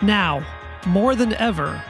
[0.00, 0.46] Now,
[0.86, 1.82] more than ever,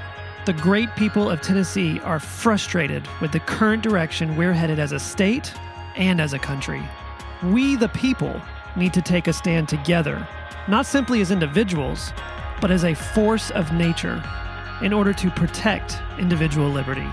[0.46, 4.98] the great people of Tennessee are frustrated with the current direction we're headed as a
[4.98, 5.52] state
[5.94, 6.82] and as a country.
[7.42, 8.40] We, the people,
[8.74, 10.26] need to take a stand together,
[10.68, 12.12] not simply as individuals,
[12.62, 14.22] but as a force of nature
[14.80, 17.08] in order to protect individual liberty.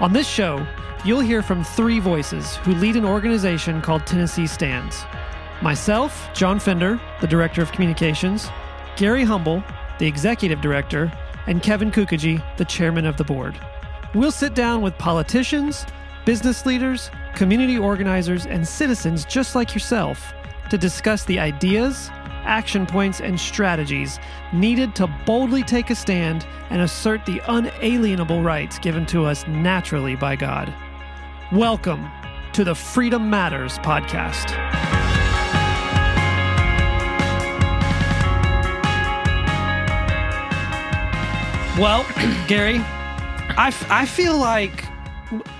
[0.00, 0.66] On this show,
[1.04, 5.04] you'll hear from three voices who lead an organization called Tennessee Stands.
[5.62, 8.48] Myself, John Fender, the Director of Communications,
[8.96, 9.62] Gary Humble,
[9.98, 11.12] the Executive Director,
[11.46, 13.58] and Kevin Kookogey, the Chairman of the Board.
[14.14, 15.84] We'll sit down with politicians,
[16.24, 20.32] business leaders, community organizers, and citizens just like yourself
[20.70, 22.10] to discuss the ideas,
[22.44, 24.18] action points, and strategies
[24.52, 30.16] needed to boldly take a stand and assert the unalienable rights given to us naturally
[30.16, 30.72] by God.
[31.52, 32.08] Welcome
[32.52, 34.87] to the Freedom Matters podcast.
[41.78, 42.04] Well,
[42.48, 42.78] Gary,
[43.56, 44.84] I, f- I feel like,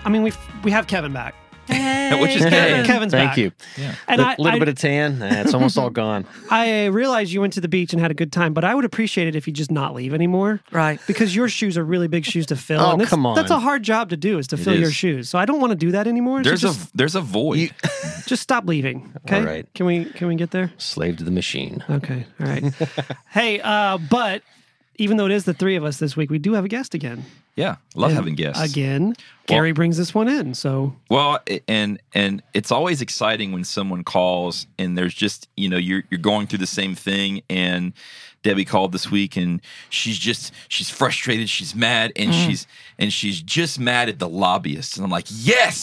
[0.05, 0.33] I mean, we
[0.65, 1.35] we have Kevin back.
[1.69, 2.87] Which is Kevin, good.
[2.87, 3.37] Kevin's Thank back.
[3.37, 3.53] you.
[3.77, 3.95] Yeah.
[4.09, 5.19] And A I, little I, bit of tan.
[5.21, 6.27] Nah, it's almost all gone.
[6.51, 8.87] I realize you went to the beach and had a good time, but I would
[8.87, 10.61] appreciate it if you just not leave anymore.
[10.73, 10.99] Right.
[11.07, 12.81] Because your shoes are really big shoes to fill.
[12.81, 13.37] Oh, and that's, come on.
[13.37, 14.95] That's a hard job to do is to fill your is.
[14.95, 15.29] shoes.
[15.29, 16.43] So I don't want to do that anymore.
[16.43, 17.59] So There's just, a there's a void.
[17.59, 17.71] You-
[18.27, 19.13] just stop leaving.
[19.27, 19.39] Okay.
[19.39, 19.69] All right.
[19.75, 20.73] Can we can we get there?
[20.79, 21.85] Slave to the machine.
[21.89, 22.27] Okay.
[22.41, 22.65] All right.
[23.31, 24.43] hey, uh, but
[24.99, 26.93] even though it is the three of us this week, we do have a guest
[26.93, 27.25] again.
[27.59, 28.63] Yeah, love And having guests.
[28.63, 29.15] Again.
[29.47, 30.55] Gary brings this one in.
[30.55, 35.79] So Well, and and it's always exciting when someone calls and there's just you know
[35.79, 37.95] you're you're going through the same thing and
[38.45, 42.47] Debbie called this week and she's just she's frustrated, she's mad, and Mm.
[42.47, 42.67] she's
[42.99, 44.97] and she's just mad at the lobbyists.
[44.97, 45.83] And I'm like, yes,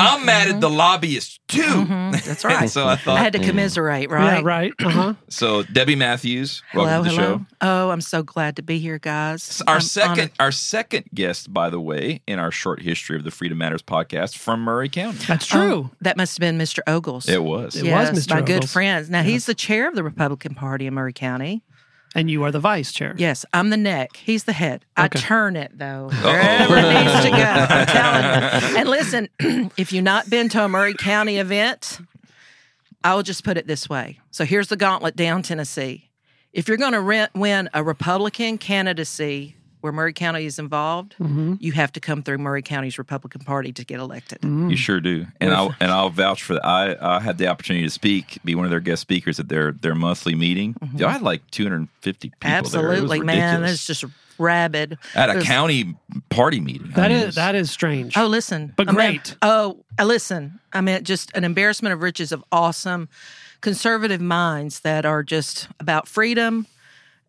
[0.00, 1.84] I'm mad at the lobbyists too.
[2.10, 2.70] That's right.
[2.70, 4.38] so I thought I had to commiserate, right?
[4.38, 4.72] yeah, right.
[4.82, 5.14] Uh huh.
[5.28, 7.38] so Debbie Matthews, Hello, to the hello.
[7.38, 7.46] show.
[7.60, 9.62] Oh, I'm so glad to be here, guys.
[9.68, 10.30] Our I'm second, honored.
[10.40, 14.36] our second guest, by the way, in our short history of the Freedom Matters podcast
[14.36, 15.18] from Maury County.
[15.26, 15.60] That's true.
[15.60, 16.80] Oh, that must have been Mr.
[16.86, 17.28] Ogles.
[17.28, 17.76] It was.
[17.76, 18.30] It was Mr.
[18.30, 19.08] my good friends.
[19.08, 19.10] friend.
[19.10, 21.62] Now he's the chair of the Republican Party in Maury County.
[22.14, 23.14] and you are the vice chair.
[23.18, 24.16] Yes, I'm the neck.
[24.16, 24.84] He's the head.
[24.96, 26.22] I turn it though oh.
[26.22, 27.36] wherever it needs to go.
[27.36, 27.86] I'm
[28.60, 28.78] telling you.
[28.78, 29.28] And listen,
[29.76, 31.98] if you've not been to a Maury County event,
[33.02, 34.18] I will just put it this way.
[34.30, 36.10] So here's the gauntlet down Tennessee.
[36.52, 41.56] If you're going to win a Republican candidacy where Maury County is involved, Mm-hmm.
[41.60, 44.38] you have to come through Maury County's Republican Party to get elected.
[44.42, 46.64] You sure do, and I'll and I'll vouch for that.
[46.64, 49.72] I I had the opportunity to speak, be one of their guest speakers at their
[49.72, 50.74] their monthly meeting.
[51.04, 52.40] I had like 250 people.
[52.40, 52.56] there.
[52.58, 52.84] It was Mm-hmm.
[52.86, 53.60] Absolutely, man.
[53.60, 53.72] ridiculous.
[53.74, 54.04] It's just
[54.38, 54.96] rabid.
[55.14, 55.94] at a There's- county
[56.30, 56.90] party meeting.
[56.96, 58.16] I mean, is, that is strange.
[58.16, 58.72] Oh, listen.
[58.76, 59.36] But I mean- great.
[59.42, 60.60] oh, uh, listen.
[60.72, 63.08] I mean, just an embarrassment of riches of awesome
[63.60, 66.66] conservative minds that are just about freedom,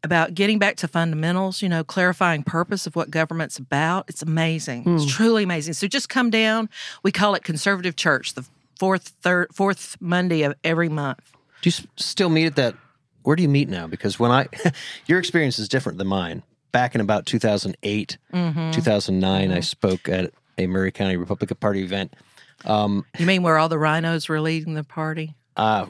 [0.05, 4.05] about getting back to fundamentals, you know, clarifying purpose of what government's about.
[4.07, 4.83] It's amazing.
[4.83, 4.95] Hmm.
[4.95, 5.73] It's truly amazing.
[5.73, 6.69] So just come down.
[7.03, 8.45] We call it conservative church, the
[8.79, 11.19] fourth, third, fourth Monday of every month.
[11.61, 12.75] Do you still meet at that?
[13.23, 13.87] Where do you meet now?
[13.87, 14.47] Because when I,
[15.07, 16.43] your experience is different than mine.
[16.71, 18.71] Back in about 2008, Mm-hmm.
[18.71, 22.13] 2009, I spoke at a Maury County Republican Party event.
[22.67, 25.35] You mean where all the rhinos were leading the party?
[25.55, 25.87] Uh,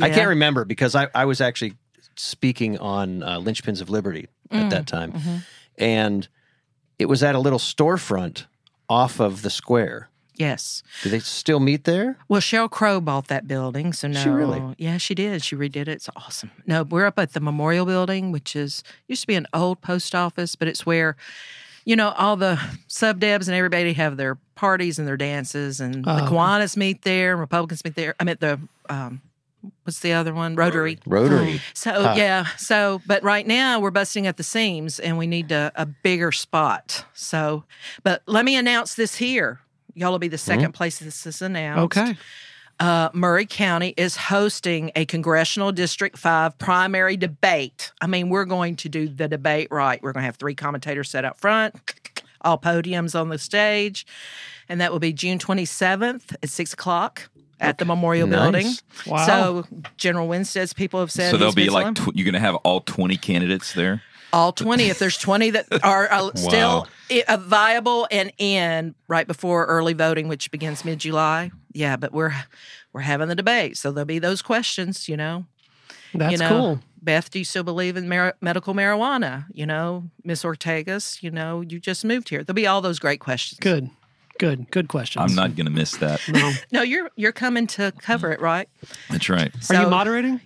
[0.00, 1.74] I can't remember because I, I was actually
[2.16, 5.12] speaking on uh, Linchpins of Liberty at Mm, that time.
[5.12, 5.36] mm-hmm.
[5.78, 6.28] And
[6.98, 8.44] it was at a little storefront
[8.88, 10.08] off of the square.
[10.36, 10.82] Yes.
[11.02, 12.16] Do they still meet there?
[12.28, 14.22] Well, Sheryl Crow bought that building, so no.
[14.22, 14.74] She really?
[14.78, 15.42] Yeah, she did.
[15.42, 15.88] She redid it.
[15.88, 16.50] It's awesome.
[16.66, 20.14] No, we're up at the Memorial Building, which is used to be an old post
[20.14, 21.16] office, but it's where,
[21.84, 22.58] you know, all the
[22.88, 26.32] sub debs and everybody have their parties and their dances, and Oh, the okay.
[26.34, 28.14] Kiwanis meet there, and Republicans meet there.
[28.18, 28.58] I mean, the
[28.88, 29.20] um,
[29.84, 30.54] what's the other one?
[30.56, 30.98] Rotary.
[31.06, 31.60] Rotary.
[31.74, 32.14] So Huh.
[32.16, 35.86] yeah, so but right now we're busting at the seams and we need a, a
[35.86, 37.04] bigger spot.
[37.14, 37.64] So,
[38.02, 39.60] but let me announce this here.
[39.94, 41.98] Y'all will be the 2nd place this is announced.
[41.98, 42.16] okay.
[42.80, 47.92] Uh, Maury County is hosting a congressional District 5 primary debate.
[48.00, 50.02] I mean, we're going to do the debate right.
[50.02, 51.76] We're going to have three commentators set up front,
[52.40, 54.04] all podiums on the stage,
[54.68, 57.28] and that will be June 27th at 6 o'clock
[57.62, 58.40] at the Memorial Nice.
[58.52, 58.72] Building.
[59.06, 59.26] Wow.
[59.26, 59.66] So,
[59.96, 62.80] General Winstead's people have said So there'll be like tw- you're going to have all
[62.80, 64.02] 20 candidates there.
[64.32, 69.26] all 20 if there's 20 that are uh, still i- uh, viable and in right
[69.26, 72.32] before early voting which begins mid-july yeah but we're
[72.94, 75.44] we're having the debate so there'll be those questions you know
[76.14, 76.80] That's you know cool.
[77.02, 81.60] beth do you still believe in mar- medical marijuana you know miss Ortagus you know
[81.60, 83.90] you just moved here there'll be all those great questions Good.
[84.42, 85.22] Good, good questions.
[85.22, 86.20] I'm not going to miss that.
[86.28, 86.52] No.
[86.72, 88.68] No, you're you're coming to cover it, right?
[89.08, 89.52] That's right.
[89.70, 90.40] Are you moderating?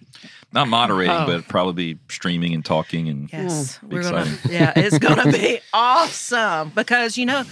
[0.53, 1.25] Not moderating, Oh.
[1.25, 3.91] but probably streaming and talking and Yes, mm.
[3.91, 4.21] we're gonna.
[4.21, 4.51] exciting.
[4.53, 7.45] Yeah, it's gonna be awesome because you know,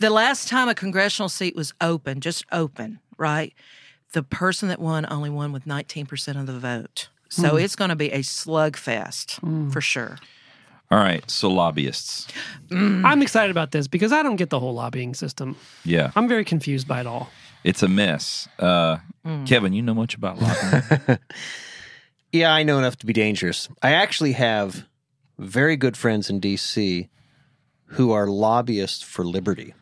[0.00, 3.54] the last time a congressional seat was open, just open, right?
[4.10, 7.10] The person that won only won with 19% of the vote.
[7.28, 7.62] So mm.
[7.62, 9.72] it's going to be a slugfest mm.
[9.72, 10.18] for sure.
[10.90, 11.28] All right.
[11.30, 12.28] So lobbyists.
[12.70, 15.56] I'm excited about this because I don't get the whole lobbying system.
[15.84, 16.10] Yeah.
[16.14, 17.30] I'm very confused by it all.
[17.64, 18.48] It's a mess.
[18.58, 18.98] Uh,
[19.46, 21.18] Kevin, you know much about lobbying?
[22.32, 23.68] Yeah, I know enough to be dangerous.
[23.82, 24.86] I actually have
[25.38, 27.10] very good friends in DC
[27.84, 29.74] who are lobbyists for liberty.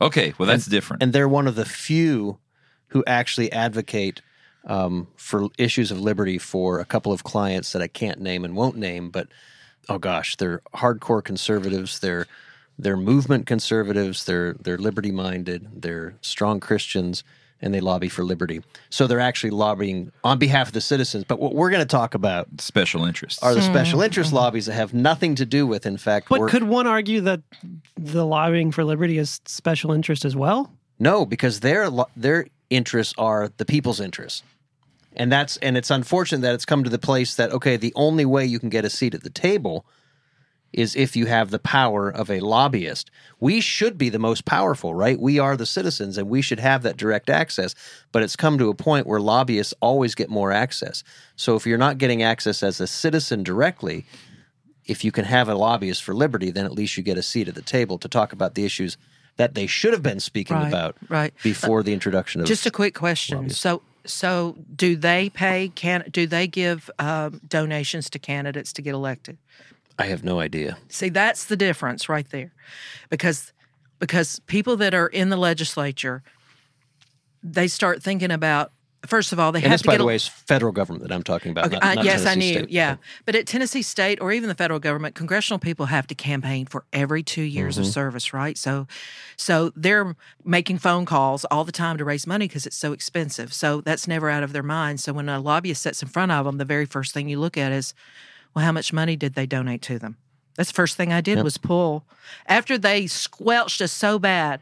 [0.00, 0.34] okay.
[0.36, 1.00] Well, that's different.
[1.04, 2.38] And they're one of the few
[2.88, 4.20] who actually advocate
[4.66, 8.56] um, for issues of liberty for a couple of clients that I can't name and
[8.56, 9.28] won't name, but
[9.88, 11.98] oh gosh, they're hardcore conservatives.
[11.98, 12.26] They're
[12.78, 14.24] they're movement conservatives.
[14.24, 15.82] They're they're liberty minded.
[15.82, 17.22] They're strong Christians,
[17.60, 18.60] and they lobby for liberty.
[18.90, 21.24] So they're actually lobbying on behalf of the citizens.
[21.24, 23.42] But what we're going to talk about Special interests.
[23.42, 24.06] are the special mm-hmm.
[24.06, 27.20] interest lobbies that have nothing to do with, in fact, But work- could one argue
[27.22, 27.40] that
[27.96, 30.72] the lobbying for liberty is special interest as well?
[30.98, 34.42] No, because their lo- their interests are the people's interests,
[35.16, 38.24] and that's and it's unfortunate that it's come to the place that okay, the only
[38.24, 39.84] way you can get a seat at the table
[40.72, 43.10] is if you have the power of a lobbyist.
[43.40, 45.20] We should be the most powerful, right?
[45.20, 47.74] We are the citizens, and we should have that direct access.
[48.10, 51.04] But it's come to a point where lobbyists always get more access.
[51.36, 54.06] So if you're not getting access as a citizen directly,
[54.86, 57.48] if you can have a lobbyist for liberty, then at least you get a seat
[57.48, 58.96] at the table to talk about the issues
[59.36, 61.34] that they should have been speaking Right, about right.
[61.42, 63.50] before the introduction of Just a quick question.
[63.50, 65.68] So, so do they pay?
[65.68, 69.38] Can do they give um, donations to candidates to get elected?
[69.98, 70.78] I have no idea.
[70.88, 72.52] See, that's the difference right there,
[73.10, 73.52] because
[73.98, 76.22] because people that are in the legislature,
[77.42, 78.72] they start thinking about.
[79.06, 81.02] First of all, they And have this, to by the a- way, is federal government
[81.08, 81.66] that I'm talking about.
[81.66, 82.52] Okay, not- uh, not yes, I knew.
[82.52, 82.70] State.
[82.70, 86.66] Yeah, but at Tennessee State or even the federal government, congressional people have to campaign
[86.66, 87.82] for every two years Mm-hmm.
[87.82, 88.56] of service, right?
[88.56, 88.86] So,
[89.36, 90.14] so they're
[90.44, 93.52] making phone calls all the time to raise money because it's so expensive.
[93.52, 95.00] So that's never out of their mind.
[95.00, 97.58] So when a lobbyist sits in front of them, the very first thing you look
[97.58, 97.94] at is,
[98.54, 100.16] well, how much money did they donate to them?
[100.54, 102.04] That's the first thing I did was pull
[102.46, 104.60] after they squelched us so bad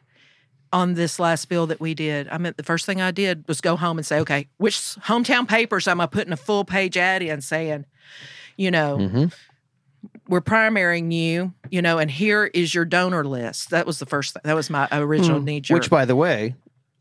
[0.73, 2.29] on this last bill that we did.
[2.29, 5.49] I mean, the first thing I did was go home and say, okay, which hometown
[5.49, 7.87] papers am I putting a full page ad in saying,
[8.57, 9.25] you know, Mm-hmm.
[10.29, 13.71] we're primarying you, you know, and here is your donor list.
[13.71, 14.43] That was the first thing.
[14.45, 15.75] That was my original knee jerk.
[15.75, 16.55] Which, by the way,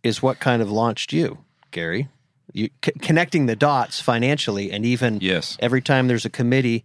[0.03, 1.37] is what kind of launched you,
[1.71, 2.07] Gary.
[2.53, 5.55] You c- connecting the dots financially, and even Yes.
[5.59, 6.83] every time there's a committee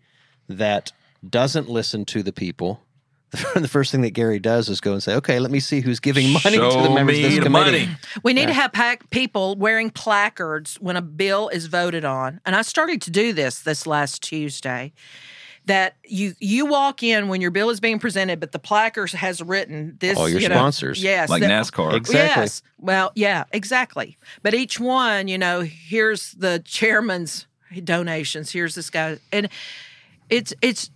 [0.49, 0.93] that
[1.29, 2.83] doesn't listen to the people.
[3.55, 5.99] The first thing that Gary does is go and say, "Okay, let me see who's
[6.01, 7.97] giving money to the Show members of me this the committee." money.
[8.23, 12.41] We need to have pack people wearing placards when a bill is voted on.
[12.47, 14.93] And I started to do this this last Tuesday.
[15.67, 19.41] That you you walk in when your bill is being presented, but the placard has
[19.41, 20.19] written this.
[20.19, 21.03] All your you know, sponsors.
[21.03, 21.95] yes, Like that- NASCAR.
[21.95, 22.43] Exactly.
[22.43, 22.63] Yes.
[22.79, 24.19] Well, yeah, exactly.
[24.43, 27.47] But each one, you know, here's the chairman's
[27.83, 28.53] donations.
[28.53, 29.49] Here's this guy, and
[30.29, 30.91] it's it's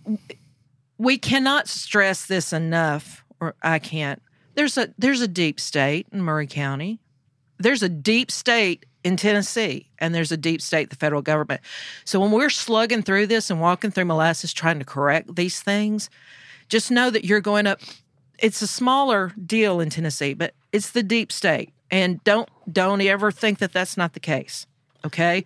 [0.99, 4.21] we cannot stress this enough, or I can't.
[4.53, 6.99] There's a there's a deep state in Maury County.
[7.57, 11.61] There's a deep state in Tennessee, and there's a deep state, the federal government.
[12.03, 16.09] So when we're slugging through this and walking through molasses trying to correct these things,
[16.67, 17.79] just know that you're going up.
[18.37, 23.31] It's a smaller deal in Tennessee, but it's the deep state, and don't don't ever
[23.31, 24.67] think that that's not the case.
[25.05, 25.45] Okay,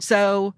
[0.00, 0.54] so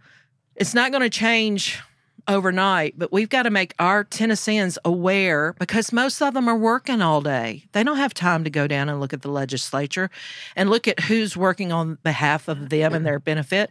[0.54, 1.80] it's not going to change
[2.28, 7.00] overnight, but we've got to make our Tennesseans aware because most of them are working
[7.00, 7.64] all day.
[7.72, 10.10] They don't have time to go down and look at the legislature
[10.54, 13.70] and look at who's working on behalf of them and their benefit.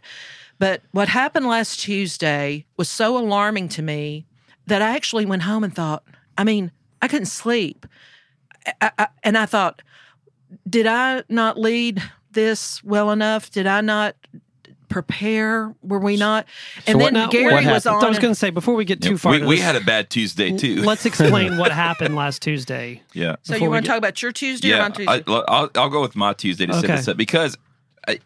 [0.58, 4.26] But what happened last Tuesday was so alarming to me
[4.66, 6.02] that I actually went home and thought,
[6.38, 6.72] I mean,
[7.02, 7.86] I couldn't sleep.
[8.80, 9.82] I, I, and I thought,
[10.68, 13.50] did I not lead this well enough?
[13.50, 14.16] Did I not
[14.88, 15.74] prepare?
[15.82, 16.46] Were we not?
[16.86, 18.02] And what- then now, Gary was on.
[18.04, 19.76] I was going to say before we get too Yeah, far, we, we this, had
[19.76, 20.82] a bad Tuesday too.
[20.82, 23.02] let's explain what happened last Tuesday.
[23.12, 23.36] yeah.
[23.42, 24.84] so you want to talk about your Tuesday or Yeah.
[24.84, 25.12] on Tuesday?
[25.12, 26.96] I, I'll, I'll go with my Tuesday to set Okay.
[26.96, 27.56] this up because
[28.08, 28.18] I,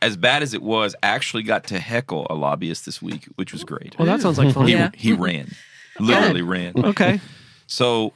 [0.00, 3.52] as bad as it was, I actually got to heckle a lobbyist this week, which
[3.52, 3.96] was great.
[3.98, 4.66] Well, that sounds like fun.
[4.66, 4.90] he, Yeah.
[4.94, 5.50] he ran,
[6.00, 6.72] literally ran.
[6.76, 7.20] Okay.
[7.66, 8.12] So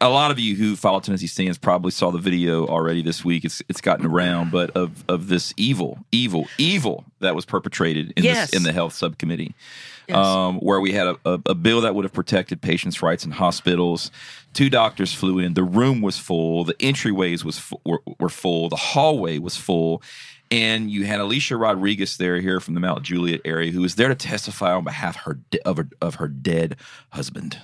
[0.00, 3.44] a lot of you who follow Tennessee Stands probably saw the video already this week.
[3.44, 8.24] It's it's gotten around, but of of this evil, evil, evil that was perpetrated in
[8.24, 8.50] Yes.
[8.50, 9.54] this, in the health subcommittee,
[10.08, 10.16] Yes.
[10.16, 13.30] um, where we had a, a, a bill that would have protected patients' rights in
[13.30, 14.10] hospitals.
[14.52, 15.54] Two doctors flew in.
[15.54, 16.64] The room was full.
[16.64, 18.68] The entryways was were, were full.
[18.68, 20.02] The hallway was full.
[20.50, 24.08] And you had Alicia Rodriguez there here from the Mount Juliet area who was there
[24.08, 26.76] to testify on behalf her de- of, her, of her dead
[27.10, 27.58] husband.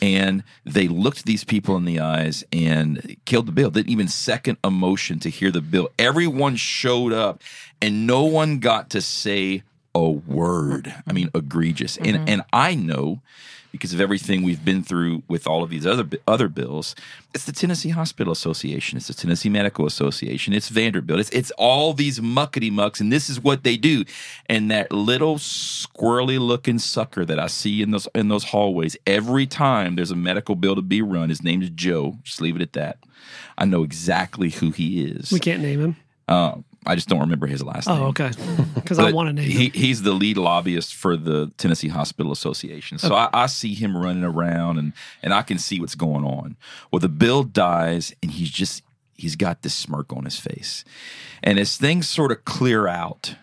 [0.00, 3.70] And they looked these people in the eyes and killed the bill.
[3.70, 5.90] Didn't even second emotion to hear the bill.
[5.98, 7.42] Everyone showed up
[7.80, 9.62] and no one got to say
[9.94, 10.94] a word.
[11.06, 11.96] I mean, egregious.
[11.98, 12.28] And mm-hmm.
[12.28, 13.20] and I know
[13.72, 16.94] because of everything we've been through with all of these other other bills.
[17.34, 18.98] It's the Tennessee Hospital Association.
[18.98, 20.52] It's the Tennessee Medical Association.
[20.52, 21.18] It's Vanderbilt.
[21.18, 24.04] It's it's all these muckety mucks, and this is what they do.
[24.46, 29.46] And that little squirrely looking sucker that I see in those in those hallways every
[29.46, 31.30] time there's a medical bill to be run.
[31.30, 32.18] His name is Joe.
[32.22, 32.98] Just leave it at that.
[33.56, 35.32] I know exactly who he is.
[35.32, 35.96] We can't name him.
[36.28, 38.02] Uh, I just don't remember his last oh, name.
[38.02, 38.30] Oh, okay.
[38.74, 39.68] Because I want to name he.
[39.68, 42.98] He's the lead lobbyist for the Tennessee Hospital Association.
[42.98, 46.56] So I, I see him running around and, and I can see what's going on.
[46.90, 48.82] Well, the bill dies and he's just,
[49.14, 50.84] he's got this smirk on his face.
[51.42, 53.36] And as things sort of clear out,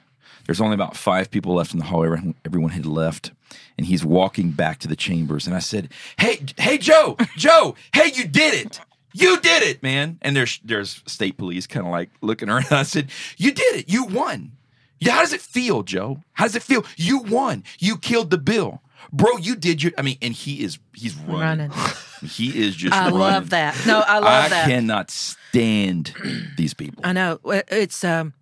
[0.45, 2.03] there's only about five people left in the hall.
[2.03, 3.31] Everyone, everyone had left.
[3.77, 5.47] And he's walking back to the chambers.
[5.47, 8.81] And I said, Hey, hey, Joe, Joe, hey, you did it.
[9.13, 10.19] You did it, man.
[10.21, 12.67] And there's there's state police kind of like looking around.
[12.71, 13.89] I said, You did it.
[13.89, 14.53] You won.
[14.99, 16.21] Yeah, how does it feel, Joe?
[16.33, 16.85] How does it feel?
[16.97, 17.63] You won.
[17.79, 18.81] You killed the bill.
[19.13, 21.69] Bro, you did your I mean, and he is he's running.
[21.69, 21.71] Running.
[22.21, 23.17] He is just I running.
[23.17, 23.81] love that.
[23.87, 24.67] No, I love I that.
[24.67, 26.13] cannot stand
[26.57, 27.01] these people.
[27.05, 28.33] I know it's um,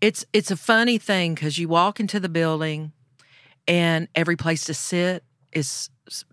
[0.00, 2.90] it's it's a funny thing because you walk into the building,
[3.68, 5.90] and every place to sit is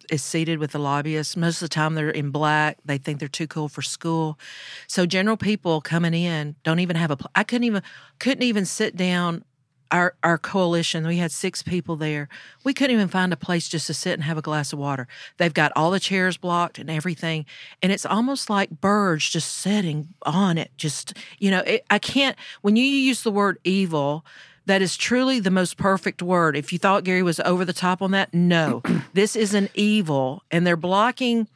[0.10, 1.36] is seated with the lobbyists.
[1.36, 2.78] Most of the time, they're in black.
[2.86, 4.40] They think they're too cool for school.
[4.88, 7.18] So general people coming in don't even have a.
[7.18, 7.84] pl- I couldn't even
[8.20, 9.44] couldn't even sit down.
[9.92, 12.28] Our our coalition, we had six people there.
[12.64, 15.08] We couldn't even find a place just to sit and have a glass of water.
[15.38, 17.46] They've got all the chairs blocked and everything,
[17.84, 20.72] and it's almost like birds just sitting on it.
[20.76, 22.36] Just you know, it, I can't.
[22.62, 24.26] When you use the word evil,
[24.66, 26.58] that is truly the most perfect word.
[26.58, 28.82] If you thought Gary was over the top on that, no,
[29.14, 31.48] this is an evil, and they're blocking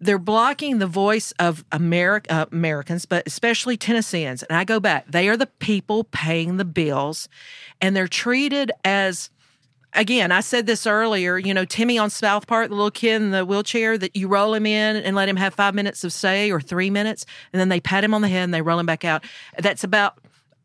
[0.00, 4.42] they're blocking the voice of Ameri- uh, Americans, but especially Tennesseans.
[4.42, 7.28] And I go back, they are the people paying the bills,
[7.80, 9.30] and they're treated as.
[9.96, 11.38] Again, I said this earlier.
[11.38, 14.52] You know, Timmy on South Park, the little kid in the wheelchair, that you roll
[14.52, 17.68] him in and let him have five minutes of say or three minutes, and then
[17.68, 19.22] they pat him on the head and they roll him back out.
[19.56, 20.18] That's about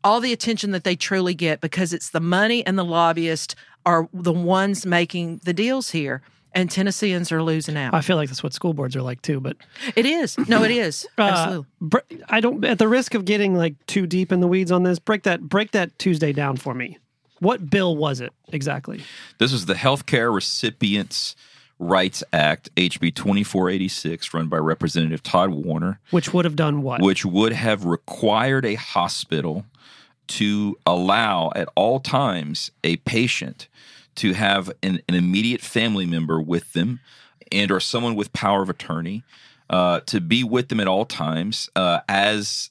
[0.04, 3.54] all the attention that they truly get because it's the money and the lobbyists
[3.86, 7.94] are the ones making the deals here, and Tennesseans are losing out.
[7.94, 9.40] I feel like that's what school boards are like too.
[9.40, 9.56] But
[9.96, 10.36] It is.
[10.48, 11.06] No, it is.
[11.18, 11.66] uh, Absolutely.
[11.80, 12.64] br- I don't.
[12.64, 15.42] At the risk of getting like too deep in the weeds on this, break that
[15.42, 16.98] break that Tuesday down for me.
[17.38, 19.02] What bill was it exactly?
[19.38, 21.34] This is the Healthcare Recipients
[21.80, 25.98] Rights Act, HB 2486, run by Representative Todd Warner.
[26.10, 27.00] Which would have done what?
[27.02, 29.64] which would have required a hospital
[30.28, 33.66] to allow at all times a patient
[34.16, 37.00] to have an, an immediate family member with them
[37.50, 39.24] and or someone with power of attorney
[39.70, 42.70] uh, to be with them at all times uh, as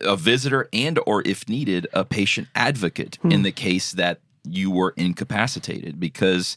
[0.00, 4.94] a visitor and or if needed a patient advocate in the case that you were
[4.96, 6.56] incapacitated because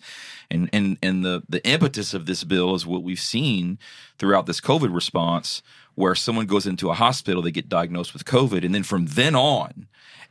[0.50, 3.78] and and and the the impetus of this bill is what we've seen
[4.18, 5.62] throughout this covid response
[5.96, 9.36] where someone goes into a hospital they get diagnosed with covid and then from then
[9.36, 9.88] on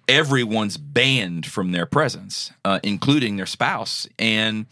[0.08, 4.08] everyone's banned from their presence uh, including their spouse.
[4.18, 4.66] And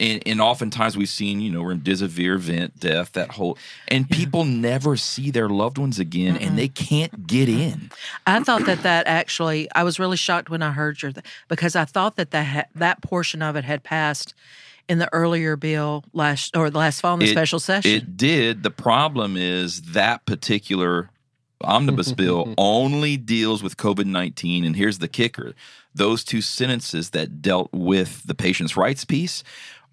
[0.00, 4.96] and, and oftentimes we've seen, you know, remdesivir, vent, death, that whole, and people never
[4.96, 7.90] see their loved ones again, and they can't get in.
[8.26, 11.12] I thought that that actually, I was really shocked when I heard your,
[11.48, 14.34] because I thought that that, that portion of it had passed
[14.88, 17.92] in the earlier bill last, or the last fall in the It- special session.
[17.92, 18.62] It did.
[18.62, 21.10] The problem is that particular
[21.62, 24.64] omnibus bill only deals with COVID 19.
[24.64, 25.54] And here's the kicker
[25.94, 29.42] those two sentences that dealt with the patient's rights piece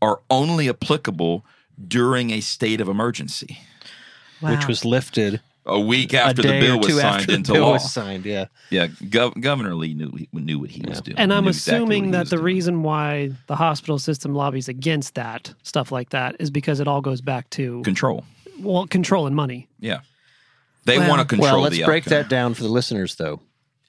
[0.01, 1.45] are only applicable
[1.87, 3.59] during a state of emergency.
[4.41, 4.51] wow.
[4.51, 7.73] which was lifted A week a after the bill was signed into law.
[7.73, 8.25] was signed.
[8.25, 11.17] Yeah, Yeah, Gov- Governor Lee knew he knew what he was doing.
[11.17, 12.45] and I'm knew exactly assuming that the doing.
[12.45, 17.01] reason why the hospital system lobbies against that stuff like that is because it all
[17.01, 18.23] goes back to control.
[18.59, 19.67] well, control and money.
[19.79, 19.99] Yeah,
[20.85, 21.53] they Well- want to control.
[21.53, 22.17] well, let's the break outcome.
[22.17, 23.41] that down for the listeners, though.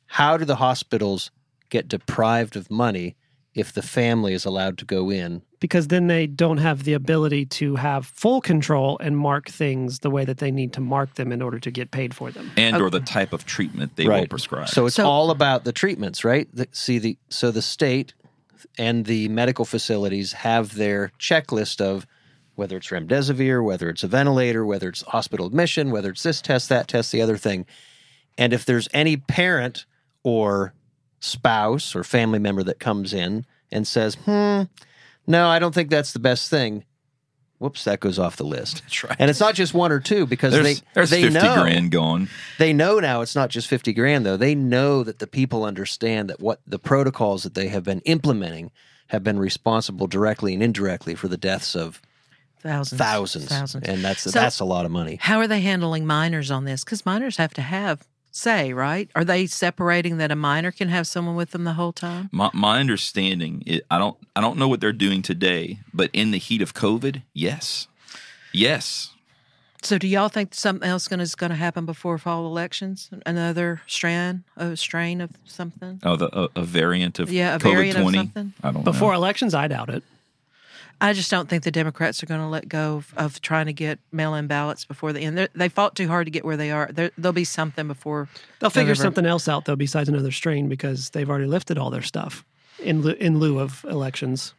[0.07, 1.31] How do the hospitals
[1.71, 3.15] get deprived of money
[3.59, 5.43] if the family is allowed to go in.
[5.61, 10.11] because then they don't have the ability to have full control and mark things the
[10.11, 12.51] way that they need to mark them in order to get paid for them.
[12.57, 14.69] and or the type of treatment they will prescribe.
[14.69, 16.49] So it's So- all about the treatments, right?
[16.55, 18.15] The, see the so the state
[18.79, 22.07] and the medical facilities have their checklist of
[22.55, 26.69] whether it's remdesivir, whether it's a ventilator, whether it's hospital admission, whether it's this test,
[26.69, 27.67] that test, the other thing.
[28.37, 29.87] And if there's any parent
[30.25, 30.73] or
[31.21, 34.63] spouse or family member that comes in and says, "Hmm,
[35.27, 36.85] no, I don't think that's the best thing,"
[37.59, 38.83] whoops, that goes off the list.
[38.83, 39.17] That's right.
[39.19, 41.91] And it's not just one or two because there's they there's they fifty know grand
[41.91, 42.29] gone.
[42.59, 46.31] they know now it's not just 50 grand though they know that the people understand
[46.31, 48.71] that what the protocols that they have been implementing
[49.09, 52.01] have been responsible directly and indirectly for the deaths of
[52.61, 52.99] Thousands.
[53.01, 53.89] thousands, Thousands.
[53.89, 56.85] and that's So- that's a lot of money How are they handling minors on this?
[56.85, 59.11] Because minors have to have say, right?
[59.15, 62.29] Are they separating that a minor can have someone with them the whole time?
[62.33, 66.31] My, my understanding, is, I don't, I don't know what they're doing today, but in
[66.31, 67.89] the heat of COVID, yes,
[68.53, 69.11] yes,
[69.83, 73.11] So, do y'all think something else gonna, is going to happen before fall elections?
[73.25, 76.01] Another strand, a strain of something?
[76.03, 78.19] oh, the a, a variant of Yeah, a COVID variant of twenty.
[78.19, 78.53] something?
[78.63, 79.19] I don't Before know.
[79.19, 80.03] elections, I doubt it.
[81.01, 83.73] I just don't think the Democrats are going to let go of, of trying to
[83.73, 85.39] get mail-in ballots before the end.
[85.39, 86.91] They're, they fought too hard to get where they are.
[86.93, 88.29] There, there'll be something before.
[88.59, 89.03] They'll figure November.
[89.05, 92.45] something else out though, besides another strain, because they've already lifted all their stuff
[92.81, 94.55] in lieu, in lieu of elections.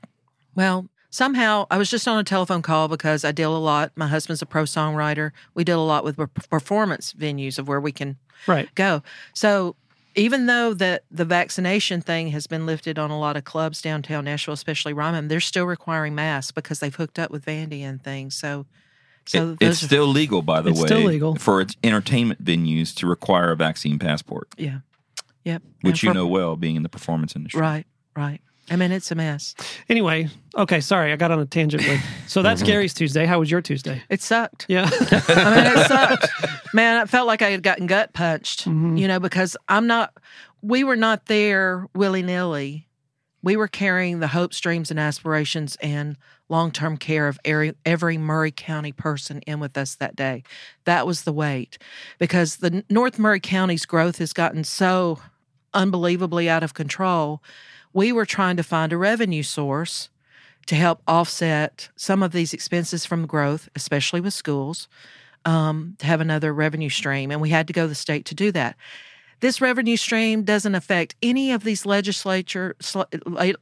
[0.56, 3.92] Well, somehow I was just on a telephone call because I deal a lot.
[3.96, 5.32] My husband's a pro songwriter.
[5.54, 6.18] We deal a lot with
[6.50, 8.18] performance venues of where we can
[8.48, 8.74] Right.
[8.76, 9.04] go.
[9.34, 9.76] So
[10.16, 14.26] even though the the vaccination thing has been lifted on a lot of clubs downtown
[14.26, 18.36] Nashville, especially Ryman, they're still requiring masks because they've hooked up with Vandy and things.
[18.36, 18.66] So,
[19.26, 21.36] so It- it's are- still legal, by the It's way, still legal.
[21.36, 24.80] for its entertainment venues to require a vaccine passport, yeah,
[25.46, 25.62] yep.
[25.82, 27.62] which And you for- know well, being in the performance industry.
[27.62, 27.86] right,
[28.16, 28.42] right.
[28.72, 29.56] I mean, it's a mess.
[29.88, 31.88] Anyway, okay, sorry, I got on a tangent.
[31.88, 33.26] With, so that's Gary's Tuesday.
[33.26, 34.02] How was your Tuesday?
[34.10, 34.66] It sucked.
[34.68, 34.90] Yeah.
[34.92, 36.28] I mean, it sucked.
[36.74, 38.98] Man, I felt like I had gotten gut punched, mm-hmm.
[38.98, 40.14] you know, because I'm not,
[40.62, 42.88] we were not there willy nilly.
[43.42, 46.18] We were carrying the hopes, dreams, and aspirations and
[46.50, 50.44] long term care of every, every Maury County person in with us that day.
[50.84, 51.78] That was the weight
[52.18, 55.20] because the North Maury County's growth has gotten so
[55.74, 57.42] unbelievably out of control.
[57.94, 60.10] We were trying to find a revenue source
[60.68, 64.88] to help offset some of these expenses from growth, especially with schools,
[65.46, 67.32] um, to have another revenue stream.
[67.32, 68.76] And we had to go to the state to do that.
[69.40, 73.04] This revenue stream doesn't affect any of these legislature sl-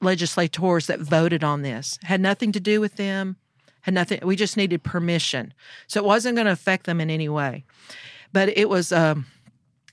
[0.02, 2.00] legislators that voted on this.
[2.04, 3.38] Had nothing to do with them.
[3.82, 4.20] Had nothing.
[4.24, 5.54] We just needed permission,
[5.86, 7.63] so it wasn't going to affect them in any way.
[8.34, 8.92] But it was.
[8.92, 9.28] Um,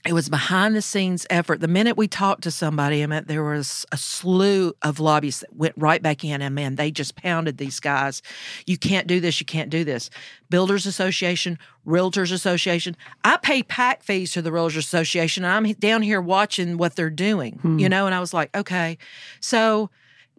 [0.05, 1.61] it was behind the scenes effort.
[1.61, 5.55] The minute we talked to somebody, I mean, there was a slew of lobbyists that
[5.55, 8.21] went right back in, and man, they just pounded these guys.
[8.67, 9.39] You can't do this.
[9.39, 10.11] You can't do this.
[10.49, 12.95] Builders Association, Realtors Association.
[13.23, 17.09] I pay PAC fees to the Realtors Association, and I'm down here watching what they're
[17.09, 17.79] doing, hmm.
[17.79, 18.05] you know.
[18.05, 18.99] And I was like, okay,
[19.39, 19.89] so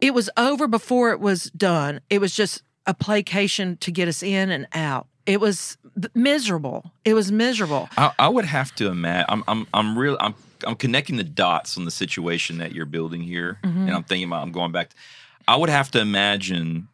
[0.01, 2.01] it was over before it was done.
[2.09, 5.09] It was just a placation to get us in and out.
[5.27, 5.77] It was
[6.15, 6.93] miserable.
[7.05, 7.89] It was miserable.
[7.97, 9.27] I, I would have to imagine.
[9.29, 10.17] I'm, I'm, I'm real.
[10.21, 10.35] I'm,
[10.67, 13.87] I'm connecting the dots on the situation that you're building here, Mm-hmm.
[13.89, 14.43] and I'm thinking about.
[14.43, 14.91] I'm going back.
[15.49, 16.89] I would have to imagine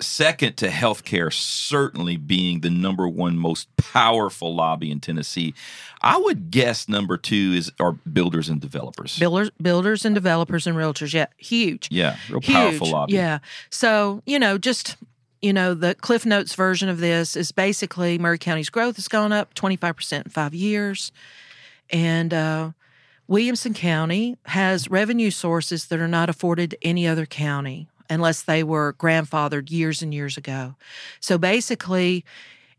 [0.00, 5.54] second to healthcare, certainly being the number one most powerful lobby in Tennessee.
[6.02, 9.18] I would guess number two is are builders and developers.
[9.18, 11.14] builders, builders and developers and realtors.
[11.14, 11.88] Yeah, huge.
[11.90, 12.54] yeah, real huge.
[12.56, 13.14] powerful lobby.
[13.14, 13.38] Yeah.
[13.70, 14.96] So, you know, just,
[15.44, 19.30] you know, the Cliff Notes version of this is basically Maury County's growth has gone
[19.30, 21.12] up 25% in five years.
[21.90, 22.70] And uh,
[23.28, 28.62] Williamson County has revenue sources that are not afforded to any other county unless they
[28.64, 30.76] were grandfathered years and years ago.
[31.20, 32.24] So basically,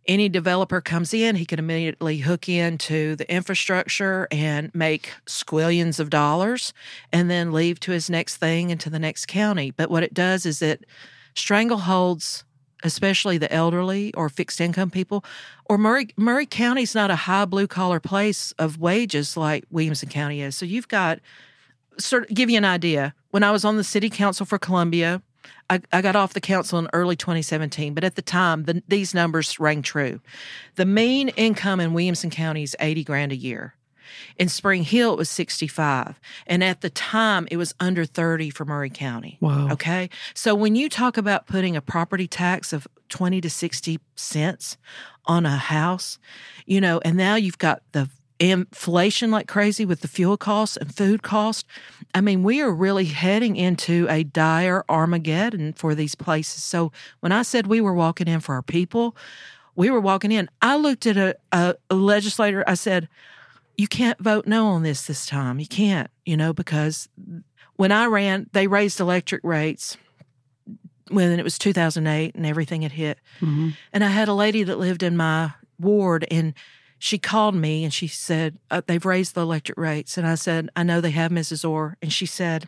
[0.08, 6.10] any developer comes in, he can immediately hook into the infrastructure and make squillions of
[6.10, 6.73] dollars
[7.13, 9.69] and then leave to his next thing and to the next county.
[9.69, 10.84] But what it does is it
[11.36, 12.43] strangleholds
[12.86, 15.26] especially the elderly or fixed income people
[15.65, 20.41] or Maury Maury County's not a high blue collar place of wages like Williamson County
[20.41, 20.56] is.
[20.56, 21.19] So you've got
[21.98, 23.13] sort of give you an idea.
[23.32, 25.21] When I was on the city council for Columbia,
[25.69, 29.13] I, I got off the council in early 2017, but at the time, the, these
[29.13, 30.21] numbers rang true.
[30.76, 33.74] The mean income in Williamson County is 80 grand a year.
[34.38, 36.20] In Spring Hill, it was 65.
[36.48, 39.38] And at the time, it was under 30 for Maury County.
[39.41, 39.70] Wow.
[39.72, 40.10] Okay.
[40.34, 44.78] So when you talk about putting a property tax of 20 to 60 cents
[45.26, 46.20] on a house,
[46.65, 50.94] you know, and now you've got the inflation like crazy with the fuel costs and
[50.94, 51.63] food costs.
[52.13, 56.63] I mean, we are really heading into a dire Armageddon for these places.
[56.63, 56.91] So
[57.22, 59.15] when I said we were walking in for our people,
[59.76, 60.50] we were walking in.
[60.62, 62.63] I looked at a, a, a legislator.
[62.68, 63.08] I said,
[63.78, 65.60] "You can't vote no on this this time.
[65.60, 67.10] You can't, you know, because
[67.76, 69.98] when I ran, they raised electric rates."
[71.10, 73.20] When it was 2008 and everything had hit.
[73.94, 76.56] And I had a lady that lived in my ward and
[76.98, 80.18] she called me and she said, uh, They've raised the electric rates.
[80.18, 81.68] And I said, I know they have, Mrs.
[81.70, 81.96] Orr.
[82.02, 82.68] And she said,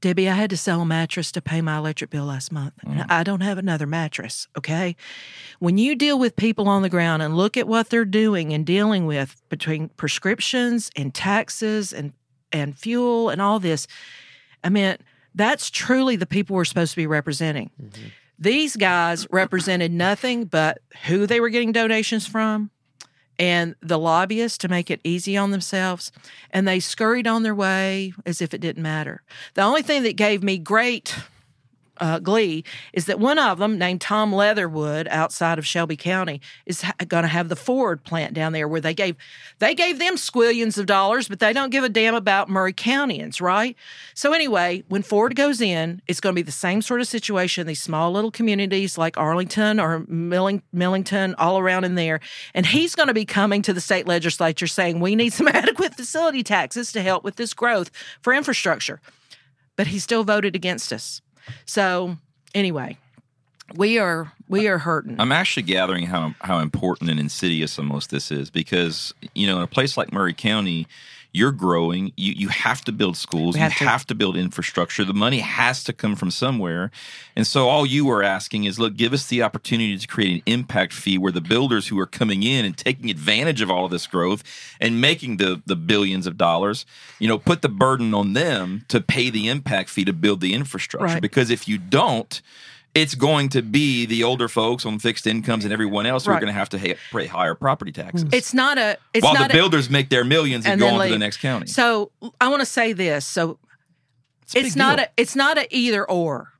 [0.00, 2.74] Debbie, I had to sell a mattress to pay my electric bill last month.
[2.86, 3.06] And mm.
[3.10, 4.46] I don't have another mattress.
[4.56, 4.94] Okay.
[5.58, 8.64] When you deal with people on the ground and look at what they're doing and
[8.64, 12.12] dealing with between prescriptions and taxes and,
[12.52, 13.88] and fuel and all this,
[14.62, 14.96] I mean,
[15.34, 17.70] that's truly the people we're supposed to be representing.
[17.82, 18.02] Mm-hmm.
[18.38, 22.70] These guys represented nothing but who they were getting donations from,
[23.38, 26.12] and the lobbyists to make it easy on themselves.
[26.50, 29.22] And they scurried on their way as if it didn't matter.
[29.54, 31.14] The only thing that gave me great
[32.00, 36.82] uh, glee is that one of them, named Tom Leatherwood, outside of Shelby County, is
[36.82, 39.16] ha- going to have the Ford plant down there, where they gave
[39.58, 43.40] they gave them squillions of dollars, but they don't give a damn about Maury Countyans,
[43.40, 43.76] right?
[44.14, 47.66] So anyway, when Ford goes in, it's going to be the same sort of situation.
[47.66, 52.20] These small little communities like Arlington or Milling, Millington, all around in there,
[52.54, 55.94] and he's going to be coming to the state legislature saying we need some adequate
[55.94, 57.90] facility taxes to help with this growth
[58.22, 59.00] for infrastructure.
[59.76, 61.22] But he still voted against us.
[61.66, 62.16] So
[62.54, 62.98] anyway,
[63.74, 65.20] we are we are hurting.
[65.20, 69.62] I'm actually gathering how how important and insidious almost this is because you know in
[69.62, 70.86] a place like Maury County,
[71.38, 72.12] you're growing.
[72.16, 73.56] You you have to build schools.
[73.56, 73.84] Have you to.
[73.84, 75.04] have to build infrastructure.
[75.04, 76.90] The money has to come from somewhere,
[77.36, 80.42] and so all you are asking is, look, give us the opportunity to create an
[80.46, 83.90] impact fee where the builders who are coming in and taking advantage of all of
[83.90, 84.42] this growth
[84.80, 86.84] and making the the billions of dollars,
[87.18, 90.54] you know, put the burden on them to pay the impact fee to build the
[90.54, 91.14] infrastructure.
[91.14, 91.22] Right.
[91.22, 92.42] Because if you don't
[93.02, 96.40] it's going to be the older folks on fixed incomes and everyone else who are
[96.40, 98.22] going to have to ha- pay higher property taxes.
[98.22, 98.28] Hmm.
[98.32, 100.88] it's not a it's while the not a, builders make their millions and, and go
[101.00, 101.66] on to the next county.
[101.66, 103.24] So I want to say this.
[103.26, 103.58] So
[104.42, 105.06] It's, a it's not deal.
[105.06, 106.52] a it's not a either or.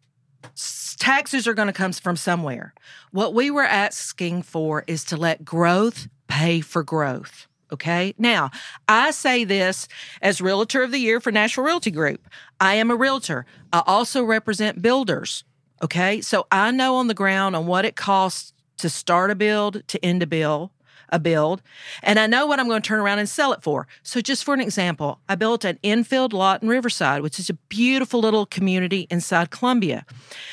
[0.54, 2.74] S- Taxes are going to come from somewhere.
[3.12, 7.46] What we were asking for is to let growth pay for growth.
[7.72, 8.14] Okay.
[8.18, 8.50] Now,
[8.88, 9.88] I say this
[10.22, 12.26] as Realtor of the Year for National Realty Group.
[12.60, 13.46] I am a realtor.
[13.72, 15.44] I also represent builders.
[15.82, 16.20] Okay.
[16.20, 20.04] So I know on the ground on what it costs to start a build to
[20.04, 20.72] end a bill,
[21.10, 21.62] a build,
[22.02, 23.86] and I know what I'm going to turn around and sell it for.
[24.02, 27.54] So just for an example, I built an infield lot in Riverside, which is a
[27.54, 30.04] beautiful little community inside Columbia.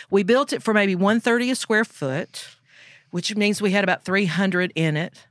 [0.09, 2.47] We built it for maybe 130 a square foot,
[3.11, 5.27] which means we had about 300 in it.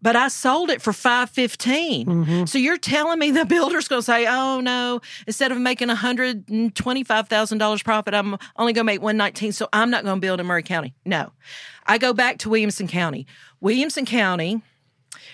[0.00, 2.06] But I sold it for 515.
[2.06, 2.44] Mm-hmm.
[2.44, 7.84] So you're telling me the builder's going to say, "Oh no, instead of making $125,000
[7.84, 10.62] profit, I'm only going to make 119, so I'm not going to build in Maury
[10.62, 11.32] County." No.
[11.86, 13.26] I go back to Williamson County.
[13.60, 14.62] Williamson County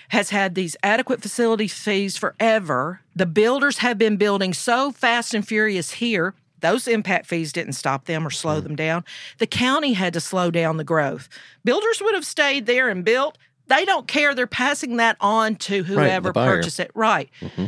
[0.09, 3.01] has had these adequate facility fees forever.
[3.15, 6.33] The builders have been building so fast and furious here.
[6.61, 8.63] Those impact fees didn't stop them or slow mm.
[8.63, 9.03] them down.
[9.37, 11.29] The county had to slow down the growth.
[11.63, 13.37] Builders would have stayed there and built.
[13.67, 14.35] They don't care.
[14.35, 16.57] They're passing that on to whoever buyer.
[16.57, 16.91] purchased it.
[16.93, 17.29] Right.
[17.41, 17.65] Mm-hmm.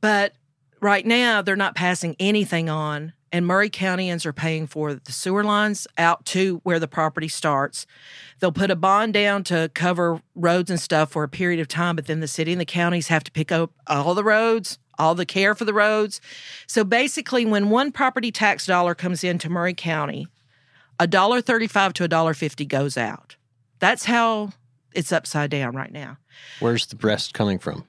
[0.00, 0.34] But
[0.80, 3.12] right now, they're not passing anything on.
[3.32, 7.84] And Maury Countyans are paying for the sewer lines out to where the property starts.
[8.38, 11.96] They'll put a bond down to cover roads and stuff for a period of time,
[11.96, 15.16] but then the city and the counties have to pick up all the roads, all
[15.16, 16.20] the care for the roads.
[16.68, 20.28] So basically, when one property tax dollar comes into Maury County,
[21.00, 23.34] a dollar thirty-five to a dollar fifty goes out.
[23.80, 24.52] That's how
[24.94, 26.18] it's upside down right now.
[26.60, 27.84] Where's the breast coming from?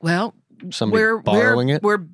[0.00, 0.34] Well,
[0.70, 1.82] Somebody we're borrowing we're, it?
[1.82, 2.04] We're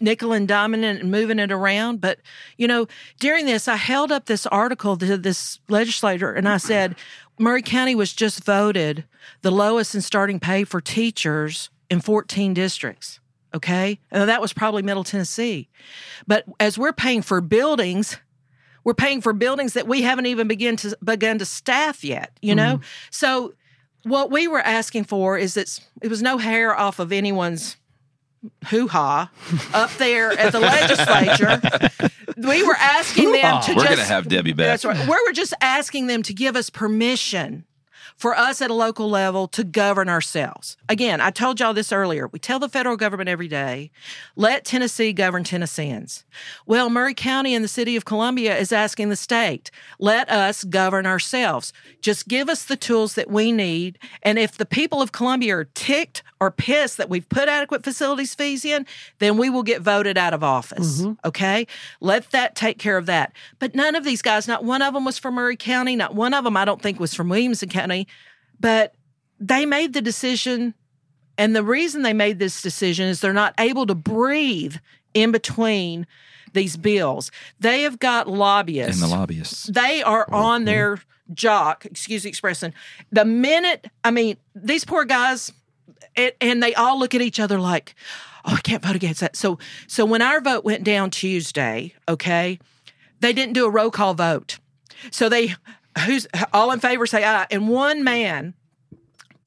[0.00, 2.00] nickel and it and moving it around.
[2.00, 2.20] But
[2.56, 2.86] you know,
[3.18, 6.96] during this, I held up this article to this legislator and I said,
[7.38, 9.04] Maury County was just voted
[9.42, 13.20] the lowest in starting pay for teachers in 14 districts.
[13.54, 15.68] Okay, and that was probably Middle Tennessee.
[16.26, 18.18] But as we're paying for buildings,
[18.86, 22.30] we're paying for buildings that we haven't even begin to begun to staff yet.
[22.40, 22.84] You know, mm-hmm.
[23.10, 23.52] so
[24.04, 27.76] what we were asking for is that it was no hair off of anyone's
[28.68, 29.28] hoo ha
[29.74, 31.60] up there at the legislature.
[32.36, 34.66] We were asking them to just We're going to have Debbie back.
[34.66, 34.98] that's right.
[34.98, 37.64] We were just asking them to give us permission
[38.16, 40.76] for us at a local level to govern ourselves.
[40.88, 42.28] Again, I told y'all this earlier.
[42.28, 43.90] We tell the federal government every day,
[44.36, 46.24] let Tennessee govern Tennesseans.
[46.64, 51.06] Well, Maury County and the city of Columbia is asking the state, let us govern
[51.06, 51.72] ourselves.
[52.00, 53.98] Just give us the tools that we need.
[54.22, 58.34] And if the people of Columbia are ticked or pissed that we've put adequate facilities
[58.34, 58.86] fees in,
[59.18, 61.02] then we will get voted out of office.
[61.02, 61.26] Mm-hmm.
[61.26, 61.66] Okay?
[62.00, 63.32] Let that take care of that.
[63.58, 66.34] But none of these guys, not one of them was from Maury County, not one
[66.34, 68.05] of them I don't think was from Williamson County,
[68.60, 68.94] but
[69.38, 70.74] they made the decision.
[71.38, 74.76] And the reason they made this decision is they're not able to breathe
[75.12, 76.06] in between
[76.54, 77.30] these bills.
[77.60, 79.64] They have got lobbyists And the lobbyists.
[79.64, 80.98] they are on their
[81.34, 82.72] jock, excuse the expression.
[83.12, 85.52] The minute, I mean, these poor guys,
[86.16, 87.94] and, and they all look at each other like,
[88.46, 89.36] oh, I can't vote against that.
[89.36, 92.58] So, so when our vote went down Tuesday, okay,
[93.20, 94.58] they didn't do a roll call vote.
[95.10, 95.54] So they,
[96.04, 97.46] who's all in favor, say aye.
[97.50, 98.54] And one man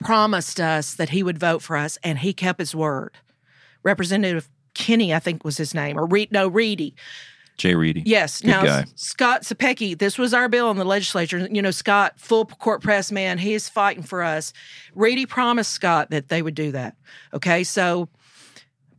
[0.04, 3.18] promised us that he would vote for us, and he kept his word.
[3.84, 6.96] Representative Kenny, I think was his name, or Reed, no, Reedy.
[7.58, 8.02] Jay Reedy.
[8.06, 8.40] Yes.
[8.42, 8.86] Good now, guy.
[8.96, 11.46] Scott Cepicky, this was our bill in the legislature.
[11.52, 14.54] You know, Scott, full court press man, he is fighting for us.
[14.96, 16.96] Reedy promised Scott that they would do that.
[17.34, 17.66] Okay.
[17.66, 18.08] So,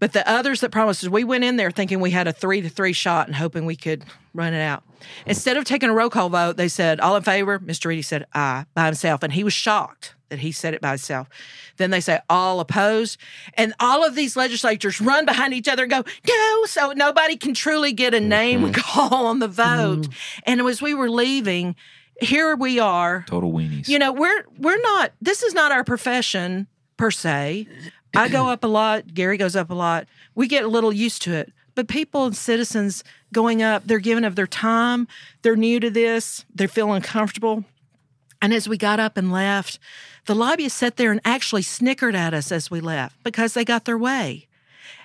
[0.00, 2.60] but the others that promised us, we went in there thinking we had a three
[2.62, 4.82] to three shot and hoping we could run it out.
[5.26, 7.58] Instead of taking a roll call vote, they said, all in favor.
[7.58, 7.86] Mr.
[7.86, 9.22] Reedy said aye by himself.
[9.22, 11.28] And he was shocked that he said it by himself.
[11.76, 13.18] Then they say all opposed.
[13.54, 16.64] And all of these legislatures run behind each other and go, no.
[16.64, 18.28] So nobody can truly get a mm-hmm.
[18.28, 20.02] name call on the vote.
[20.02, 20.40] Mm-hmm.
[20.46, 21.76] And as we were leaving,
[22.20, 23.24] here we are.
[23.28, 23.88] Total weenies.
[23.88, 27.66] You know, we're we're not this is not our profession per se.
[28.14, 30.06] I go up a lot, Gary goes up a lot.
[30.34, 31.52] We get a little used to it.
[31.74, 35.06] But people and citizens going up, they're giving of their time,
[35.42, 37.64] they're new to this, they feel uncomfortable.
[38.42, 39.78] And as we got up and left,
[40.26, 43.84] the lobbyists sat there and actually snickered at us as we left because they got
[43.84, 44.48] their way.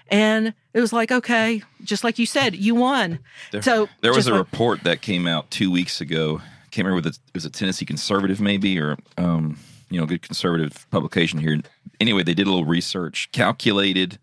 [0.07, 3.19] And it was like, okay, just like you said, you won.
[3.51, 6.41] There, so there was a like- report that came out two weeks ago.
[6.41, 9.57] I Can't remember whether it was a Tennessee Conservative, maybe, or um,
[9.89, 11.59] you know, good conservative publication here.
[11.99, 14.19] Anyway, they did a little research, calculated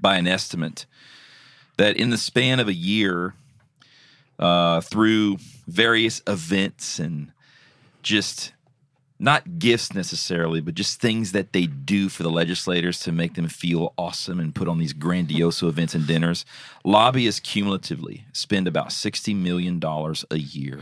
[0.00, 0.86] by an estimate
[1.76, 3.34] that in the span of a year,
[4.38, 7.32] uh, through various events and
[8.02, 8.52] just
[9.18, 13.48] not gifts necessarily, but just things that they do for the legislators to make them
[13.48, 16.44] feel awesome and put on these grandiose events and dinners.
[16.84, 19.80] Lobbyists cumulatively spend about $60 million
[20.30, 20.80] a year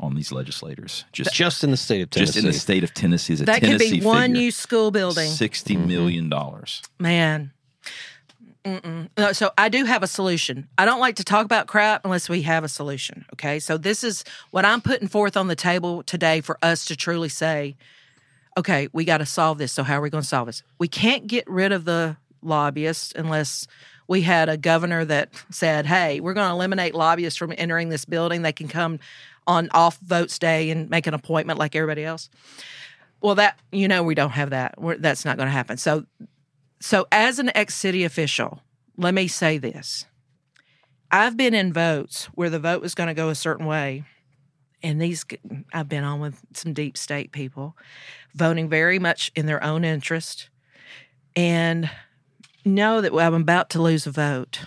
[0.00, 1.04] on these legislators.
[1.12, 2.32] Just, Just in the state of Tennessee.
[2.32, 3.34] just in the state of Tennessee.
[3.34, 4.40] Is a that could Tennessee be one figure.
[4.40, 5.28] new school building.
[5.28, 5.86] Sixty mm-hmm.
[5.86, 6.82] million dollars.
[6.98, 7.52] Man.
[8.62, 10.68] No, so I do have a solution.
[10.76, 13.24] I don't like to talk about crap unless we have a solution.
[13.32, 13.58] Okay.
[13.58, 17.30] So this is what I'm putting forth on the table today for us to truly
[17.30, 17.76] say,
[18.58, 19.72] okay, we got to solve this.
[19.72, 20.62] So how are we going to solve this?
[20.78, 23.66] We can't get rid of the lobbyists unless
[24.08, 28.04] we had a governor that said, hey, we're going to eliminate lobbyists from entering this
[28.04, 28.42] building.
[28.42, 28.98] They can come
[29.50, 32.30] on off votes day and make an appointment like everybody else.
[33.20, 34.80] Well, that you know we don't have that.
[34.80, 35.76] We're, that's not going to happen.
[35.76, 36.06] So
[36.80, 38.62] so, as an ex city official,
[38.96, 40.06] let me say this.
[41.10, 44.04] I've been in votes where the vote was going to go a certain way.
[44.82, 45.26] And these,
[45.74, 47.76] I've been on with some deep state people
[48.34, 50.48] voting very much in their own interest
[51.36, 51.90] and
[52.64, 54.66] know that I'm about to lose a vote.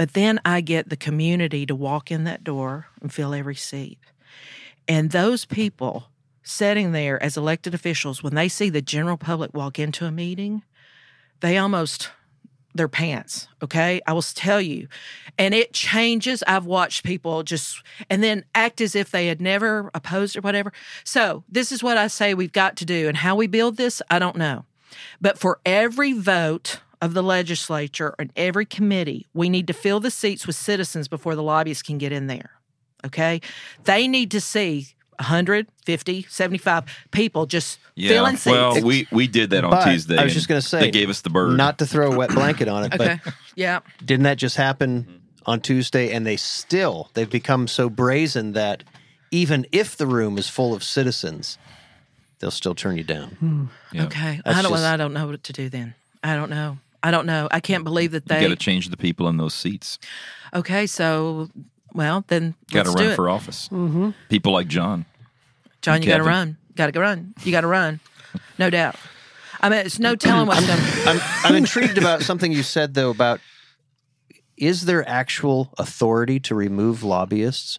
[0.00, 3.98] But then I get the community to walk in that door and fill every seat.
[4.88, 6.08] And those people
[6.42, 10.62] sitting there as elected officials, when they see the general public walk into a meeting,
[11.40, 12.12] they almost
[12.72, 14.00] their pants okay?
[14.06, 14.88] I will tell you.
[15.36, 16.42] And it changes.
[16.46, 20.72] I've watched people just and then act as if they had never opposed or whatever.
[21.04, 24.00] So this is what i say we've got to do and how we build this
[24.08, 24.64] i don't know.
[25.20, 30.10] But for every vote of the legislature and every committee we need to fill the
[30.10, 32.50] seats with citizens before the lobbyists can get in there
[33.04, 33.40] okay
[33.84, 39.50] they need to see 100 50 75 people just filling seats Well, we we did
[39.50, 40.16] that on But Tuesday.
[40.16, 41.56] I was just going to say, they gave us the bird.
[41.56, 43.20] Not to throw a wet blanket on it, okay
[43.54, 45.16] yeah didn't that just happen mm-hmm.
[45.46, 46.10] on Tuesday?
[46.12, 48.84] And they still they've become so brazen that
[49.30, 51.58] even if the room is full of citizens,
[52.38, 53.30] they'll still turn you down.
[53.30, 53.64] Hmm.
[53.92, 54.04] Yeah.
[54.04, 54.40] Okay.
[54.44, 54.72] That's I don't.
[54.72, 55.94] just- I don't know what to do then.
[56.22, 56.78] I don't know.
[57.02, 57.48] I don't know.
[57.50, 58.40] I can't believe that You they.
[58.42, 59.98] got to change the people in those seats.
[60.54, 60.86] okay.
[60.86, 61.48] So,
[61.94, 63.16] well, then Got to run it.
[63.16, 63.68] for office.
[63.68, 64.10] Mm-hmm.
[64.28, 65.06] People like John.
[65.82, 66.26] John, you got to Kevin.
[66.28, 66.56] run.
[66.76, 67.34] Got to go run.
[67.42, 68.00] You got to run.
[68.58, 68.96] No doubt.
[69.60, 70.78] I mean, it's no telling what's going.
[70.78, 73.40] to I'm I'm intrigued about something you said though about
[74.56, 77.78] is there actual authority to remove lobbyists?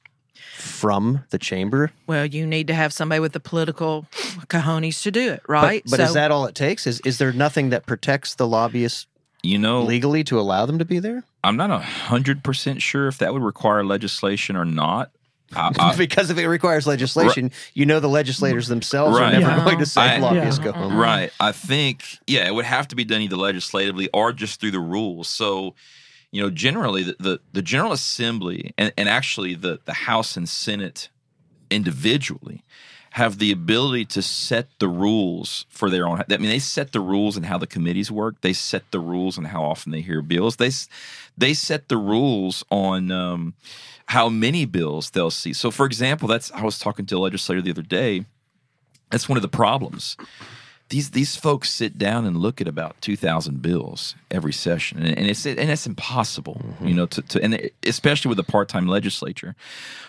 [0.54, 1.92] from the chamber.
[2.06, 4.06] Well, you need to have somebody with the political
[4.48, 5.82] cojones to do it, right?
[5.86, 6.86] But, but is that all it takes?
[6.86, 9.08] Is is there nothing that protects the lobbyists
[9.44, 11.24] You know, legally to allow them to be there?
[11.44, 15.12] I'm not a hundred percent sure if that would require legislation or not.
[15.56, 19.34] I, I, because if it requires legislation, you know the legislators themselves Right.
[19.34, 19.66] are never Yeah.
[19.66, 20.66] going to say I- lobbyists Yeah.
[20.66, 20.96] go home.
[20.96, 21.32] Right.
[21.40, 24.80] I think, yeah, it would have to be done either legislatively or just through the
[24.80, 25.28] rules.
[25.28, 25.74] So,
[26.32, 30.48] you know, generally the, the, the General Assembly and, and actually the, the House and
[30.48, 31.10] Senate
[31.70, 32.64] individually
[33.12, 36.22] have the ability to set the rules for their own.
[36.30, 38.40] I mean, they set the rules and how the committees work.
[38.40, 40.56] They set the rules and how often they hear bills.
[40.56, 40.72] They
[41.38, 43.54] they set the rules on um,
[44.08, 45.52] how many bills they'll see.
[45.52, 48.26] So, for example, that's I was talking to a legislator the other day.
[49.10, 50.16] That's one of the problems.
[50.92, 55.18] These these folks sit down and look at about two thousand bills every session, and,
[55.18, 56.88] and it's and it's impossible, mm-hmm.
[56.88, 59.56] you know, to, to and especially with a part time legislature.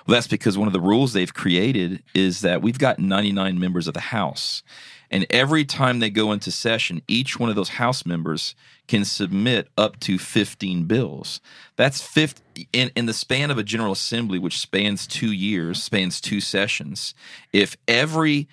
[0.05, 3.61] Well, that's because one of the rules they've created is that we've got ninety nine
[3.61, 4.65] members of the House,
[5.09, 8.57] and every time they go into session, each one of those House members
[8.89, 11.41] can submit up to fifteen bills.
[11.77, 16.21] That's fifty in in the span of a General Assembly, which spans two years, spans
[16.21, 17.15] two sessions.
[17.53, 18.49] If every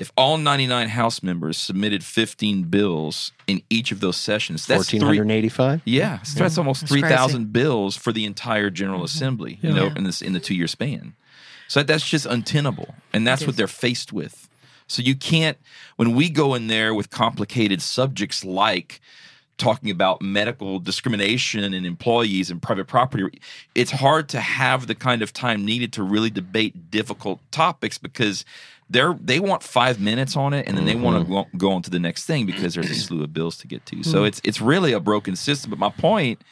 [0.00, 5.00] if all 99 House members submitted 15 bills in each of those sessions, that's Fourteen
[5.00, 5.18] three.
[5.18, 5.82] hundred eighty-five.
[5.84, 7.14] Yeah, so that's almost That's three crazy.
[7.14, 9.58] thousand bills for the entire General Assembly.
[9.62, 9.94] You know, Yeah.
[9.96, 11.14] in this in the two year span.
[11.68, 14.48] So that's just untenable, and that's what they're faced with.
[14.88, 15.56] So you can't
[15.96, 19.00] when we go in there with complicated subjects like
[19.58, 23.38] talking about medical discrimination and employees and private property
[23.74, 28.46] it's hard to have the kind of time needed to really debate difficult topics because
[28.90, 31.56] they're they want five minutes on it and then they want to mm-hmm.
[31.56, 33.86] go, go on to the next thing because there's a slew of bills to get
[33.86, 34.02] to.
[34.02, 34.26] So mm-hmm.
[34.26, 35.70] it's it's really a broken system.
[35.70, 36.42] But my point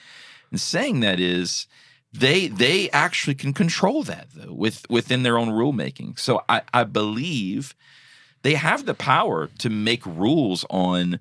[0.52, 1.66] in saying that is
[2.12, 6.18] they they actually can control that though with within their own rulemaking.
[6.18, 7.74] So i i believe
[8.42, 11.18] they have the power to make rules on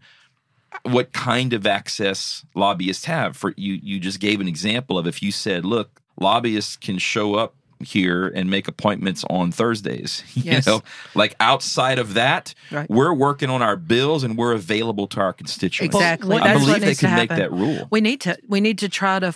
[0.84, 3.36] what kind of access lobbyists have.
[3.36, 7.34] For you you just gave an example of if you said look lobbyists can show
[7.34, 10.66] up here and make appointments on Thursdays you Yes.
[10.68, 10.82] know
[11.16, 12.90] like outside of that Right.
[12.90, 16.38] we're working on our bills and we're available to our constituents Exactly.
[16.38, 19.20] I That's believe they can make that rule We need to we need to try
[19.20, 19.34] to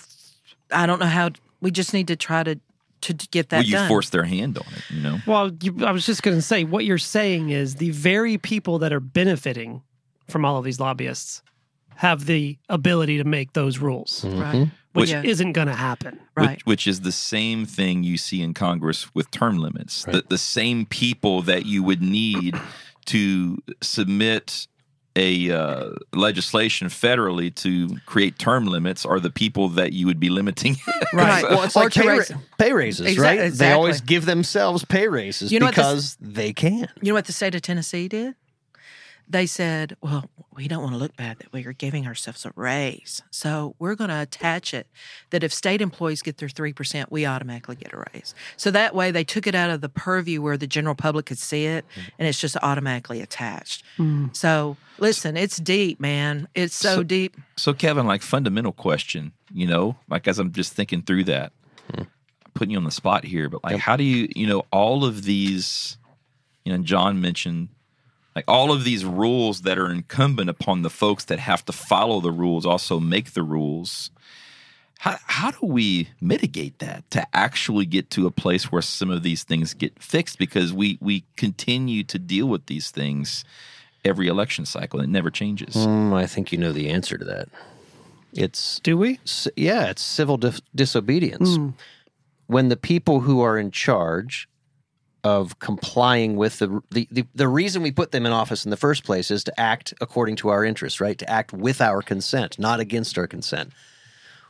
[0.71, 1.29] I don't know how
[1.61, 2.59] we just need to try to
[3.01, 3.87] to get that Will you done.
[3.87, 6.63] force their hand on it you know Well, you, I was just going to say
[6.63, 9.81] what you're saying is the very people that are benefiting
[10.29, 11.41] from all of these lobbyists
[11.95, 14.55] have the ability to make those rules, right.
[14.55, 14.63] Mm-hmm.
[14.93, 15.21] Which Yeah.
[15.23, 16.19] isn't going to happen.
[16.35, 16.49] Right.
[16.57, 20.03] which, which is the same thing you see in Congress with term limits.
[20.05, 22.59] The, the same people that you would need
[23.05, 24.67] to submit
[25.17, 30.29] a uh, legislation federally to create term limits are the people that you would be
[30.29, 30.77] limiting.
[31.13, 31.43] Right.
[31.43, 32.23] Well, it's Or like pay, ra-
[32.57, 33.51] pay raises, Exac- right?
[33.51, 36.87] They always give themselves pay raises You know what this- because they can.
[37.01, 38.35] You know what the state of Tennessee did?
[39.31, 42.51] They said, well, we don't want to look bad that we are giving ourselves a
[42.53, 43.21] raise.
[43.31, 44.87] So we're going to attach it
[45.29, 48.35] that if state employees get their 3%, we automatically get a raise.
[48.57, 51.37] So that way they took it out of the purview where the general public could
[51.37, 51.85] see it
[52.19, 53.83] and it's just automatically attached.
[53.97, 54.35] Mm.
[54.35, 56.49] So listen, it's deep, man.
[56.53, 57.37] It's so, So- deep.
[57.55, 61.53] so, Kevin, like fundamental question, you know, like as I'm just thinking through that,
[61.93, 62.07] I'm
[62.53, 65.23] putting you on the spot here, but like, how do you, you know, all of
[65.23, 65.97] these,
[66.65, 67.69] you know, John mentioned
[68.35, 72.21] like all of these rules that are incumbent upon the folks that have to follow
[72.21, 74.11] the rules also make the rules
[74.99, 79.23] how, how do we mitigate that to actually get to a place where some of
[79.23, 83.43] these things get fixed because we we continue to deal with these things
[84.05, 87.25] every election cycle and it never changes Mm, I think you know the answer to
[87.25, 87.49] that.
[88.33, 89.19] It's Do we?
[89.55, 91.59] yeah, it's civil dis- disobedience.
[92.47, 94.47] When the people who are in charge
[95.23, 98.77] of complying with the, the the the reason we put them in office in the
[98.77, 101.17] first place is to act according to our interests, right?
[101.19, 103.71] To act with our consent, not against our consent.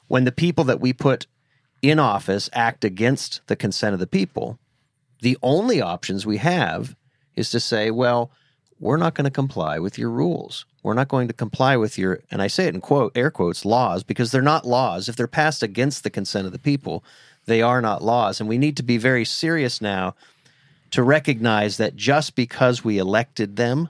[0.08, 1.28] When the people that we put
[1.82, 4.60] in office act against the consent of the people,
[5.22, 6.96] the only options we have
[7.36, 8.32] is to say, well,
[8.80, 10.66] we're not going to comply with your rules.
[10.84, 13.64] We're not going to comply with your, and I say it in quote, air quotes,
[13.64, 15.08] laws, because they're not laws.
[15.08, 17.04] If they're passed against the consent of the people,
[17.46, 18.40] they are not laws.
[18.40, 20.16] And we need to be very serious now
[20.92, 23.90] to recognize that just because we elected them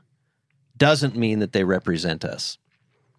[0.77, 2.57] doesn't mean that they represent us,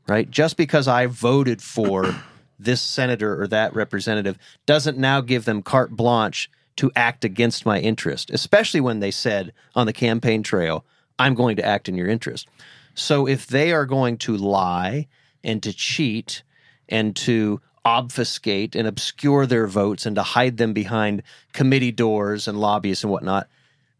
[0.08, 0.30] right?
[0.30, 2.14] Just because I voted for
[2.58, 7.78] this senator or that representative doesn't now give them carte blanche to act against my
[7.78, 10.84] interest, especially when they said on the campaign trail,
[11.18, 12.48] I'm going to act in your interest.
[12.94, 15.08] So if they are going to lie
[15.44, 16.42] and to cheat
[16.88, 22.60] and to obfuscate and obscure their votes and to hide them behind committee doors and
[22.60, 23.48] lobbyists and whatnot.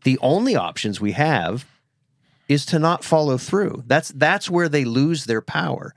[0.04, 1.66] The only options we have
[2.48, 3.84] is to not follow through.
[3.86, 5.94] That's that's where they lose their power.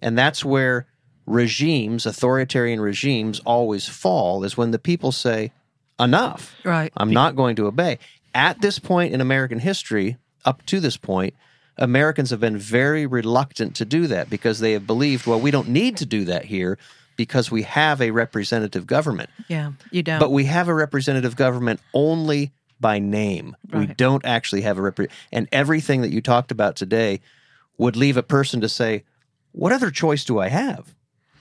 [0.00, 0.86] And that's where
[1.26, 5.52] regimes, authoritarian regimes always fall is when the people say
[6.00, 6.54] enough.
[6.64, 6.92] Right.
[6.96, 7.98] I'm not going to obey.
[8.34, 11.34] At this point in American history, up to this point,
[11.76, 15.68] Americans have been very reluctant to do that because they have believed, well, we don't
[15.68, 16.78] need to do that here
[17.16, 19.30] because we have a representative government.
[19.48, 20.20] Yeah, you don't.
[20.20, 23.56] But we have a representative government only by name.
[23.72, 24.98] We don't actually have a rep.
[25.32, 27.20] And everything that you talked about today
[27.76, 29.04] would leave a person to say,
[29.52, 30.94] "What other choice do I have?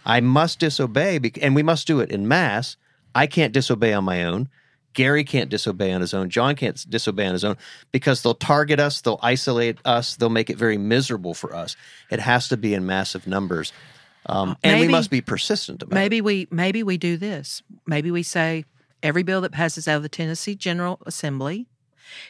[0.06, 2.78] I must disobey, bec- and we must do it in mass.
[3.14, 4.50] I can't disobey on my own.
[4.94, 6.30] Gary can't disobey on his own.
[6.30, 7.58] John can't disobey on his own
[7.92, 11.76] because they'll target us, they'll isolate us, they'll make it very miserable for us.
[12.10, 13.74] It has to be in massive numbers."
[14.30, 16.00] Um, and we must be persistent about it.
[16.00, 17.64] maybe we maybe we do this.
[17.86, 18.66] Maybe we say
[19.04, 21.68] every bill that passes out of the Tennessee General Assembly,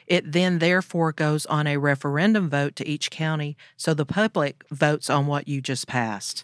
[0.07, 5.09] it then therefore goes on a referendum vote to each county, so the public votes
[5.09, 6.43] on what you just passed,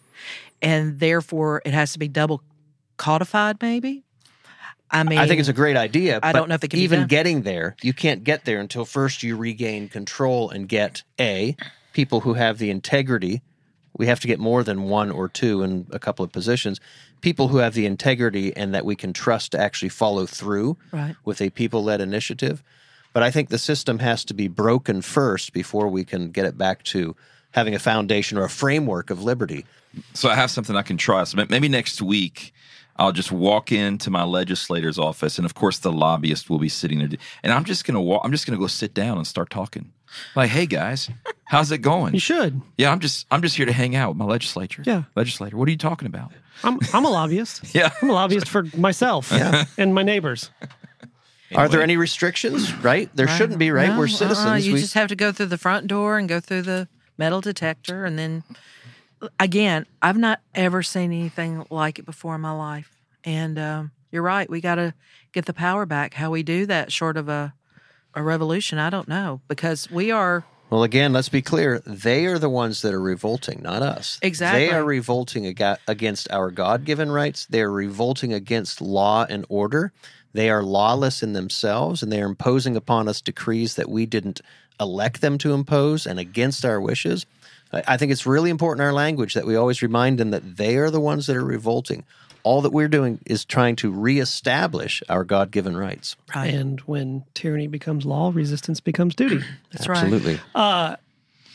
[0.62, 2.44] and therefore it has to be double
[2.98, 3.62] codified.
[3.62, 4.04] Maybe.
[4.92, 6.20] I mean, I think it's a great idea.
[6.22, 9.24] I don't know if it can even getting there, you can't get there until first
[9.24, 11.56] you regain control and get a
[11.94, 13.42] people who have the integrity.
[13.98, 16.80] We have to get more than one or two in a couple of positions.
[17.22, 21.16] People who have the integrity and that we can trust to actually follow through right.
[21.24, 22.64] with a people-led initiative.
[23.14, 26.58] But I think the system has to be broken first before we can get it
[26.58, 27.16] back to
[27.52, 29.66] having a foundation or a framework of liberty.
[30.14, 31.36] So I have something I can trust.
[31.36, 32.52] Maybe next week
[32.98, 37.00] I'll just walk into my legislator's office, and of course the lobbyist will be sitting
[37.00, 37.10] there,
[37.42, 38.22] and I'm just gonna walk.
[38.24, 39.92] I'm just gonna go sit down and start talking.
[40.36, 41.10] Like, hey guys,
[41.46, 42.14] how's it going?
[42.14, 42.62] You should.
[42.78, 44.84] Yeah, I'm just I'm just here to hang out with my legislature.
[44.86, 45.04] Yeah.
[45.16, 45.58] legislator.
[45.58, 46.32] What are you talking about?
[46.64, 47.64] I'm I'm a lobbyist.
[47.76, 47.92] Yeah.
[48.02, 49.66] I'm a lobbyist for myself yeah.
[49.78, 50.50] and my neighbors.
[51.56, 52.74] Are there any restrictions?
[52.78, 53.10] Right?
[53.16, 53.90] There shouldn't be, right?
[53.90, 54.08] No, We're uh-uh.
[54.08, 54.68] citizens.
[54.68, 56.88] You we, just have to go through the front door and go through the
[57.18, 58.44] metal detector, and then
[59.40, 62.98] again, I've not ever seen anything like it before in my life.
[63.24, 64.94] And um, you're right, we got to
[65.32, 66.14] get the power back.
[66.14, 67.54] How we do that, short of a
[68.16, 71.80] a revolution, I don't know, because we are Well, again, let's be clear.
[71.86, 74.18] They are the ones that are revolting, not us.
[74.22, 74.68] Exactly.
[74.68, 77.46] They are revolting aga- against our God given rights.
[77.46, 79.92] They are revolting against law and order.
[80.34, 84.42] They are lawless in themselves, and they are imposing upon us decrees that we didn't
[84.80, 87.28] elect them to impose and against our wishes.
[87.72, 90.58] I I think it's really important in our language that we always remind them that
[90.58, 92.04] they are the ones that are revolting.
[92.44, 96.16] All that we're doing is trying to reestablish our God given rights.
[96.36, 96.54] right.
[96.54, 99.40] And when tyranny becomes law, resistance becomes duty.
[99.72, 100.00] That's right.
[100.00, 100.40] Absolutely.
[100.54, 100.98] Uh,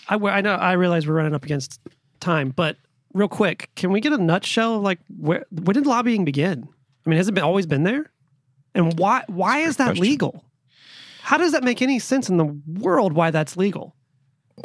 [0.09, 1.79] I, I know I realize we're running up against
[2.21, 2.77] time, but
[3.13, 6.69] real quick, can we get a nutshell of like where when did lobbying begin?
[7.07, 8.11] I mean, has it been always been there?
[8.75, 10.03] And why why is that question.
[10.03, 10.45] legal?
[11.23, 13.95] How does that make any sense in the world why that's legal?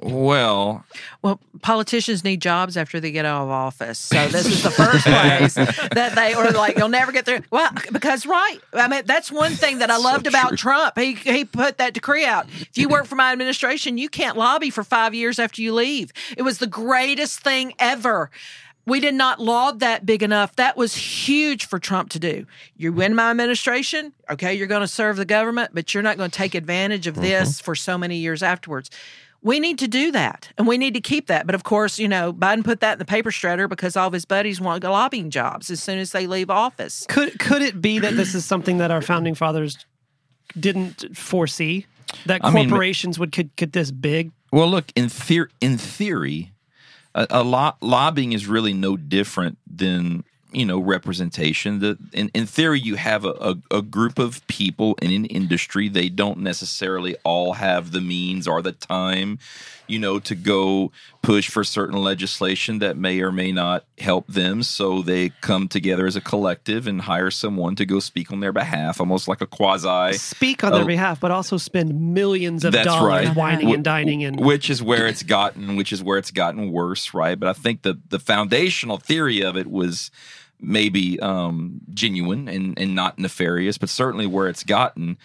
[0.01, 0.85] Well,
[1.21, 3.99] Well, politicians need jobs after they get out of office.
[3.99, 5.53] So this is the first place
[5.91, 7.41] that they or like you'll never get there.
[7.51, 8.59] Well, because right.
[8.73, 10.57] I mean, that's one thing that I So loved about true.
[10.57, 10.97] Trump.
[10.97, 12.47] He he put that decree out.
[12.49, 16.11] If you work for my administration, you can't lobby for 5 years after you leave.
[16.35, 18.31] It was the greatest thing ever.
[18.85, 20.57] We did not laud that big enough.
[20.57, 22.45] That was huge for Trump to do.
[22.75, 26.29] You win my administration, okay, you're going to serve the government, but you're not going
[26.29, 27.23] to take advantage of mm-hmm.
[27.23, 28.89] this for so many years afterwards.
[29.43, 31.45] We need to do that and we need to keep that.
[31.45, 34.13] But of course, you know, Biden put that in the paper shredder because all of
[34.13, 37.05] his buddies want lobbying jobs as soon as they leave office.
[37.09, 39.85] Could could it be that this is something that our founding fathers
[40.57, 41.85] didn't foresee?
[42.25, 44.31] That I mean, corporations would could get this big?
[44.51, 45.49] Well, look in theory.
[45.61, 46.51] In theory,
[47.13, 50.23] a, a lot lobbying is really no different than
[50.54, 51.80] you know representation.
[51.80, 53.32] The in, in theory, you have a,
[53.72, 55.89] a, a group of people in an industry.
[55.89, 59.39] They don't necessarily all have the means or the time,
[59.88, 60.91] you know, to go
[61.22, 64.62] push for certain legislation that may or may not help them.
[64.64, 68.51] So they come together as a collective and hire someone to go speak on their
[68.51, 70.86] behalf, almost like a quasi Speak on their Oh.
[70.86, 73.36] behalf, but also spend millions of dollars right.
[73.36, 76.72] whining Wh- and dining and which is where it's gotten which is where it's gotten
[76.72, 80.12] worse right but i think the the foundational theory of it was
[80.64, 85.18] maybe um genuine and and not nefarious but certainly where it's gotten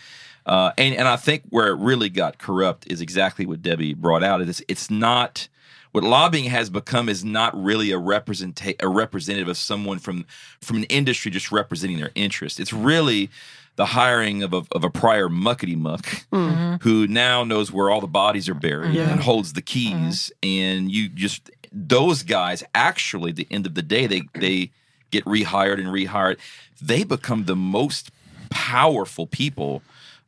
[0.46, 4.22] uh and and i think where it really got corrupt is exactly what debbie brought
[4.24, 5.48] out it is it's not
[5.92, 10.26] what lobbying has become is not really a represent a representative of someone from
[10.60, 12.60] from an industry just representing their interest.
[12.60, 13.30] It's really
[13.76, 16.26] the hiring of a, of a prior muckety muck
[16.82, 19.10] who now knows where all the bodies are buried Yeah.
[19.10, 20.30] and holds the keys.
[20.42, 24.70] And you just those guys actually, at the end of the day, they they
[25.10, 26.36] get rehired and rehired.
[26.80, 28.10] They become the most
[28.50, 29.82] powerful people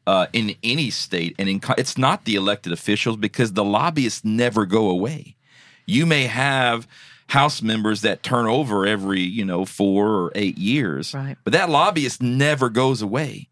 [0.07, 4.24] uh, in any state, and in co- it's not the elected officials because the lobbyists
[4.24, 5.37] never go away.
[5.87, 6.87] You may have
[7.28, 11.37] House members that turn over every you know four or eight years, Right.
[11.45, 13.47] but that lobbyist never goes away.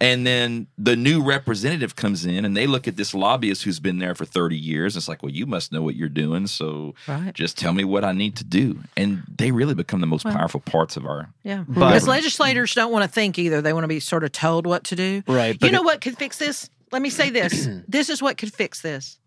[0.00, 3.98] And then the new representative comes in and they look at this lobbyist who's been
[3.98, 4.96] there for 30 years.
[4.96, 6.46] It's like, well, you must know what you're doing.
[6.46, 7.34] So Right.
[7.34, 8.78] just tell me what I need to do.
[8.96, 11.28] And they really become the most powerful parts of our.
[11.44, 14.32] Yeah, But- because legislators don't want to think either; they want to be sort of
[14.32, 15.22] told what to do.
[15.26, 16.70] Right, You know it- what could fix this?
[16.92, 19.18] Let me say this: this is what could fix this.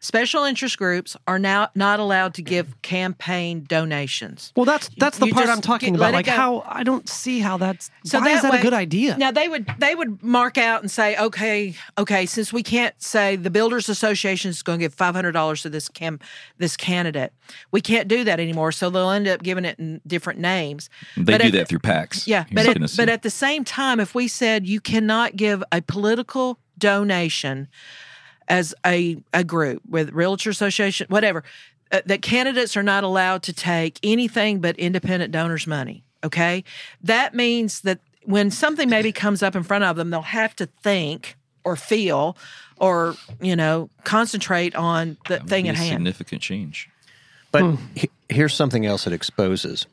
[0.00, 4.52] Special interest groups are now not allowed to give campaign donations.
[4.54, 6.12] Well, that's that's the You part I'm talking get- about.
[6.12, 6.32] Like go.
[6.32, 7.90] how I don't see how that's.
[8.04, 9.16] So why is that way- a good idea?
[9.18, 13.34] Now they would they would mark out and say, okay, okay, since we can't say
[13.34, 16.20] the Builders Association is going to give five hundred dollars to this cam
[16.58, 17.32] this candidate,
[17.72, 18.70] we can't do that anymore.
[18.70, 20.90] So they'll end up giving it in different names.
[21.16, 22.26] They But do at that through PACs.
[22.26, 25.82] Yeah, but at, but at the same time, if we said you cannot give a
[25.82, 27.66] political donation
[28.48, 31.44] as a a group with Realtor Association, whatever,
[31.92, 36.02] uh, that candidates are not allowed to take anything but independent donors' money.
[36.24, 36.64] Okay,
[37.02, 40.66] that means that when something maybe comes up in front of them, they'll have to
[40.66, 42.36] think or feel
[42.78, 45.90] or you know concentrate on the That thing be at a hand.
[45.90, 46.90] Significant change.
[47.52, 49.86] But he- here's something else it exposes.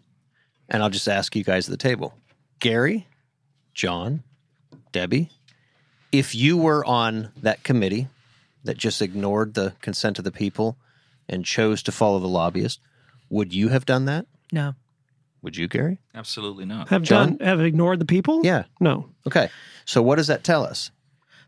[0.68, 2.16] And I'll just ask you guys at the table
[2.60, 3.08] Gary,
[3.74, 4.24] John,
[4.91, 5.30] Debbie,
[6.12, 8.08] if you were on that committee
[8.66, 10.78] that just ignored the consent of the people
[11.30, 12.80] and chose to follow the lobbyist,
[13.30, 14.26] would you have done that?
[14.51, 14.76] No,
[15.41, 15.99] Would you, Gary?
[16.13, 16.89] Absolutely not.
[16.89, 17.38] have John?
[17.38, 18.41] done have ignored the people?
[18.43, 18.63] Yeah.
[18.80, 19.09] No.
[19.26, 19.49] Okay.
[19.86, 20.91] So what does that tell us?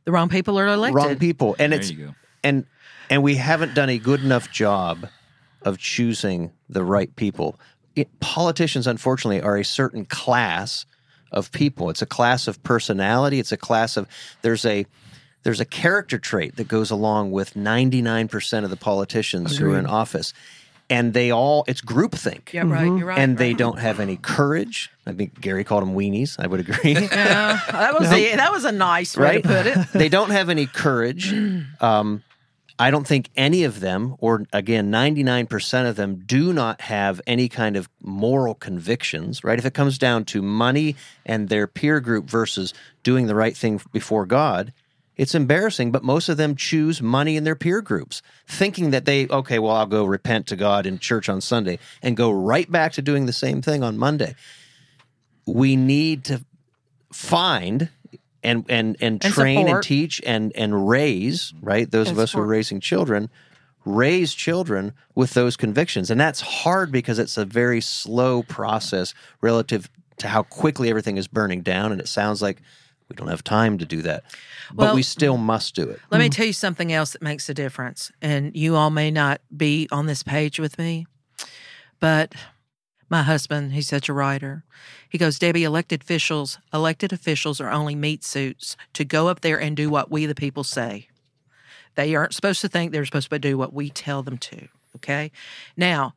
[0.05, 0.95] the wrong people are elected.
[0.95, 1.55] Wrong people.
[1.59, 2.15] And There it's you go.
[2.43, 2.65] and
[3.09, 5.07] and we haven't done a good enough job
[5.63, 7.59] of choosing the right people.
[7.95, 10.85] It, politicians, unfortunately, are a certain class
[11.31, 11.89] of people.
[11.89, 13.39] It's a class of personality.
[13.39, 14.07] It's a class of
[14.43, 14.85] there's a
[15.47, 19.85] there's a character trait that goes along with 99% of the politicians who are in
[19.85, 20.33] office.
[20.89, 22.51] And they all it's groupthink.
[22.51, 22.83] Yeah, right.
[22.83, 23.17] You're right.
[23.17, 23.57] and they right.
[23.57, 24.91] don't have any courage.
[25.05, 26.35] I think Gary called them weenies.
[26.37, 26.95] I would agree.
[26.95, 29.43] Yeah, that was a, that was a nice way right?
[29.43, 29.87] to put it.
[29.93, 31.33] they don't have any courage.
[31.79, 32.23] Um,
[32.79, 37.49] I don't think any of them, or again, 99% of them, do not have any
[37.49, 39.57] kind of moral convictions, right?
[39.57, 40.95] If it comes down to money
[41.25, 42.73] and their peer group versus
[43.03, 44.73] doing the right thing before God,
[45.17, 49.27] it's embarrassing, but most of them choose money in their peer groups, thinking that they,
[49.27, 52.93] okay, well, I'll go repent to God in church on Sunday and go right back
[52.93, 54.35] to doing the same thing on Monday.
[55.45, 56.45] We need to
[57.11, 57.89] find
[58.43, 62.33] and and and And train and teach and and raise right those of And us
[62.33, 63.29] who are raising children
[63.87, 66.11] raise children with those convictions.
[66.11, 71.27] And that's hard because it's a very slow process relative to how quickly everything is
[71.27, 71.91] burning down.
[71.91, 72.61] And it sounds like
[73.09, 74.23] we don't have time to do that
[74.73, 76.31] but we still must do it Let me mm.
[76.31, 78.11] tell you something else that makes a difference.
[78.21, 81.05] And you all may not be on this page with me,
[81.99, 82.33] but
[83.09, 84.63] my husband, he's such a writer.
[85.09, 89.59] He goes, Debbie, elected officials, elected officials are only meat suits to go up there
[89.59, 91.07] and do what we the people say.
[91.95, 94.67] They aren't supposed to think they're supposed to do what we tell them to.
[94.97, 95.31] Okay.
[95.75, 96.13] Now,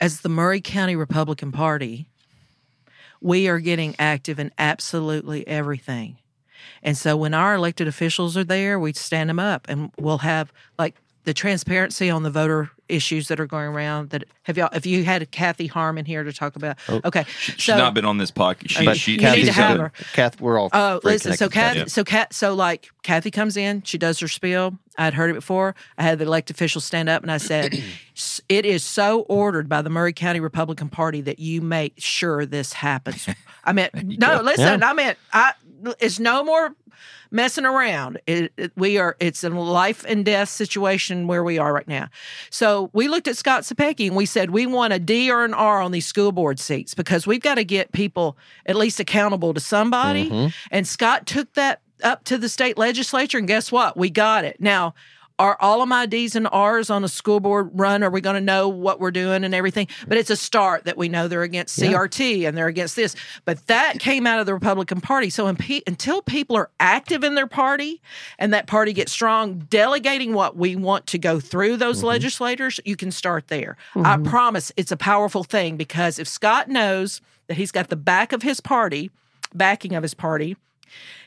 [0.00, 2.06] as the Maury County Republican Party,
[3.20, 6.16] we are getting active in absolutely everything.
[6.82, 10.52] And so when our elected officials are there, we stand them up and we'll have
[10.78, 14.84] like the transparency on the voter issues that are going around that have y'all if
[14.84, 18.18] you had Kathy Harmon here to talk about oh, okay She's so not been on
[18.18, 18.70] this podcast.
[18.70, 19.92] She, but she, you need Kathy's to have her.
[20.12, 21.34] Kath, we're all Oh, very listen.
[21.36, 24.76] So connected with Kathy, so Kat, so like Kathy comes in, she does her spiel.
[24.98, 25.74] I had heard it before.
[25.96, 27.80] I had the elected officials stand up, and I said,
[28.48, 32.72] "It is so ordered by the Maury County Republican Party that you make sure this
[32.72, 33.28] happens."
[33.64, 34.40] I meant no.
[34.42, 35.52] Listen, I meant I.
[35.98, 36.74] It's no more
[37.30, 38.20] messing around.
[38.26, 39.16] It, it- we are.
[39.20, 42.08] It's a life and death situation where we are right now.
[42.50, 45.54] So we looked at Scott Cepicky and we said we want a D or an
[45.54, 49.54] R on these school board seats because we've got to get people at least accountable
[49.54, 50.28] to somebody.
[50.30, 50.48] Mm-hmm.
[50.70, 53.96] And Scott took that up to the state legislature, and guess what?
[53.96, 54.58] We got it.
[54.60, 54.94] Now,
[55.40, 58.02] are all of my D's and R's on a school board run?
[58.02, 59.88] Are we going to know what we're doing and everything?
[60.06, 63.16] But it's a start that we know they're against CRT and they're against this.
[63.46, 65.30] But that came out of the Republican Party.
[65.30, 68.02] So until people are active in their party
[68.38, 72.08] and that party gets strong, delegating what we want to go through those mm-hmm.
[72.08, 73.78] legislators, you can start there.
[73.94, 74.24] I mm-hmm.
[74.24, 78.42] promise it's a powerful thing because if Scott knows that he's got the back of
[78.42, 79.10] his party,
[79.54, 80.58] backing of his party,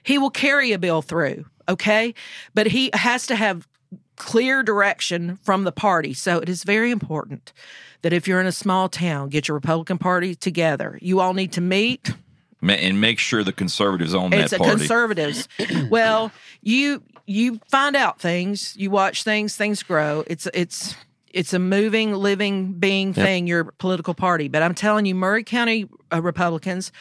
[0.03, 2.13] he will carry a bill through, okay?
[2.53, 3.67] But he has to have
[4.15, 6.13] clear direction from the party.
[6.13, 7.53] So it is very important
[8.01, 10.99] that if you're in a small town, get your Republican Party together.
[11.01, 12.13] You all need to meet.
[12.61, 14.77] And make sure the conservatives own It's that party.
[14.77, 15.49] conservatives.
[15.89, 20.23] well, you you find out things, you watch things, things grow.
[20.27, 20.95] It's it's
[21.29, 23.47] it's a moving, living being thing.
[23.47, 26.91] Your political party, but I'm telling you, Maury County uh, Republicans,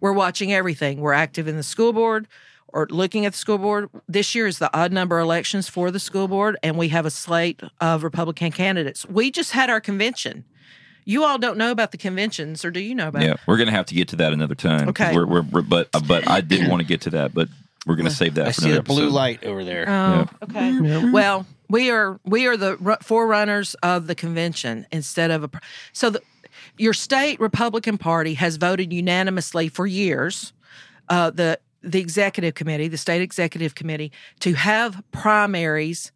[0.00, 1.00] we're watching everything.
[1.00, 2.26] We're active in the school board
[2.72, 3.88] or looking at the school board.
[4.08, 7.10] This year is the odd number elections for the school board, and we have a
[7.10, 9.06] slate of Republican candidates.
[9.08, 10.44] We just had our convention.
[11.04, 13.22] You all don't know about the conventions, or do you know about?
[13.22, 14.88] yeah, we're gonna have to get to that another time.
[14.90, 15.14] Okay.
[15.14, 17.48] We're, we're, we're, but uh, but I did want to get to that, but
[17.86, 19.84] we're gonna save that I for see another the blue light over there.
[19.88, 21.10] Oh, okay.
[21.10, 25.48] Well, we are we are the forerunners of the convention instead of a.
[25.48, 25.58] pr-
[25.92, 26.22] So the,
[26.78, 30.52] your state Republican Party has voted unanimously for years.
[31.08, 36.12] Uh, the the executive committee, the state executive committee, to have primaries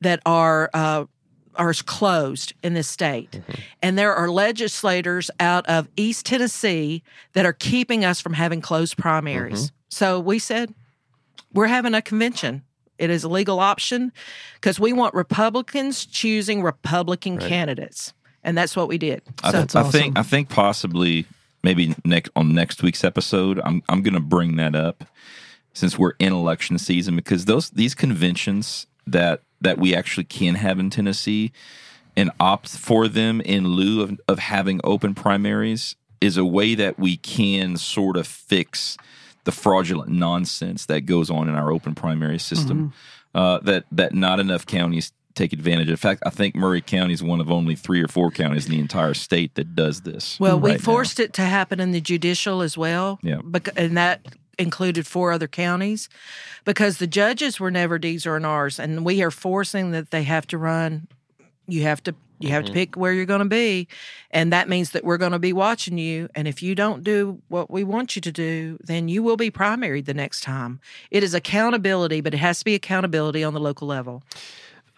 [0.00, 1.04] that are uh,
[1.56, 3.40] are closed in this state,
[3.82, 7.02] and there are legislators out of East Tennessee
[7.34, 9.70] that are keeping us from having closed primaries.
[9.88, 10.74] So we said
[11.52, 12.62] we're having a convention.
[12.98, 14.12] It is a legal option
[14.54, 19.22] because we want Republicans choosing Republican candidates, and that's what we did.
[19.42, 21.26] I, So th- I think I think possibly
[21.62, 25.04] maybe next on next week's episode, I'm I'm going to bring that up
[25.72, 30.78] since we're in election season because those these conventions that that we actually can have
[30.78, 31.52] in Tennessee
[32.16, 36.98] and opt for them in lieu of, of having open primaries is a way that
[36.98, 38.96] we can sort of fix
[39.44, 42.92] the fraudulent nonsense that goes on in our open primary system.
[43.34, 45.92] Uh, that that not enough counties take advantage of.
[45.92, 48.72] In fact, I think Maury County is one of only three or four counties in
[48.72, 50.38] the entire state that does this.
[50.38, 50.84] well, we right now.
[50.84, 53.18] forced it to happen in the judicial as well.
[53.22, 53.40] Yeah.
[53.42, 54.26] bec- and that
[54.58, 56.08] included four other counties
[56.64, 60.46] because the judges were never D's or R's, and we are forcing that they have
[60.48, 61.08] to run.
[61.66, 62.14] You have to.
[62.38, 62.74] You have to mm-hmm.
[62.74, 63.86] pick where you're going to be,
[64.32, 66.28] and that means that we're going to be watching you.
[66.34, 69.48] And if you don't do what we want you to do, then you will be
[69.48, 70.80] primaried the next time.
[71.12, 74.24] It is accountability, but it has to be accountability on the local level.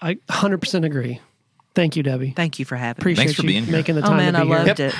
[0.05, 1.21] I 100% agree.
[1.75, 2.31] Thank you, Debbie.
[2.37, 3.13] Thank you for having me.
[3.13, 3.73] Appreciate Thanks for you being here.
[3.73, 4.59] making the Oh time man, to I be here.
[4.59, 4.95] loved it.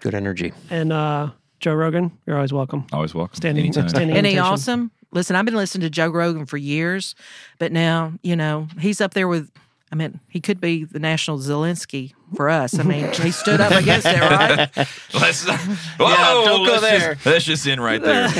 [0.00, 0.52] Good energy.
[0.70, 1.30] And uh,
[1.60, 2.86] Joe Rogan, you're always welcome.
[2.92, 3.36] Always welcome.
[3.36, 3.88] Standing- Anytime.
[3.88, 4.52] standing- Isn't he invitation.
[4.52, 4.90] awesome?
[5.12, 7.14] Listen, I've been listening to Joe Rogan for years,
[7.58, 9.50] but now, you know, he's up there with,
[9.90, 12.78] I mean, he could be the national Zelensky for us.
[12.78, 14.68] I mean, he stood up against it, right?
[15.14, 17.14] Let's, whoa, don't go let's there.
[17.14, 18.28] Just, let's just end right there.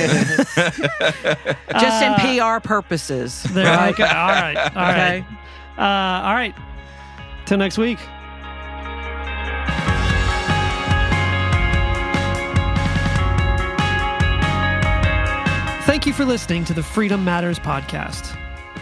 [1.81, 3.43] Just in PR purposes.
[3.45, 4.03] There, okay.
[4.09, 4.57] All right.
[4.57, 5.19] All right.
[5.25, 5.27] Okay.
[5.79, 6.55] Uh, all right.
[7.47, 7.99] Till next week.
[15.87, 18.39] Thank you for listening to the Freedom Matters podcast.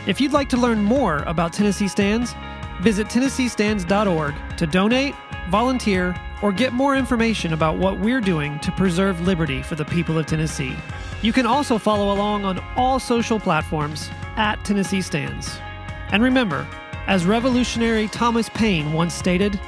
[0.06, 2.34] If you'd like to learn more about Tennessee Stands,
[2.80, 5.14] visit TennesseeStands.org to donate,
[5.48, 10.18] volunteer, or get more information about what we're doing to preserve liberty for the people
[10.18, 10.74] of Tennessee.
[11.22, 15.58] You can also follow along on all social platforms at Tennessee Stands.
[16.12, 16.66] And remember,
[17.06, 19.60] as revolutionary Thomas Paine once stated,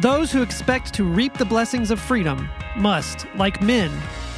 [0.00, 3.90] those who expect to reap the blessings of freedom must, like men,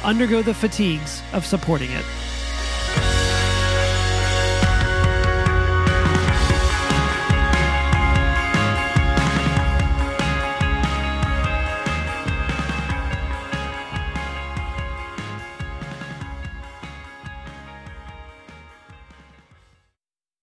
[0.03, 2.05] undergo the fatigues of supporting it.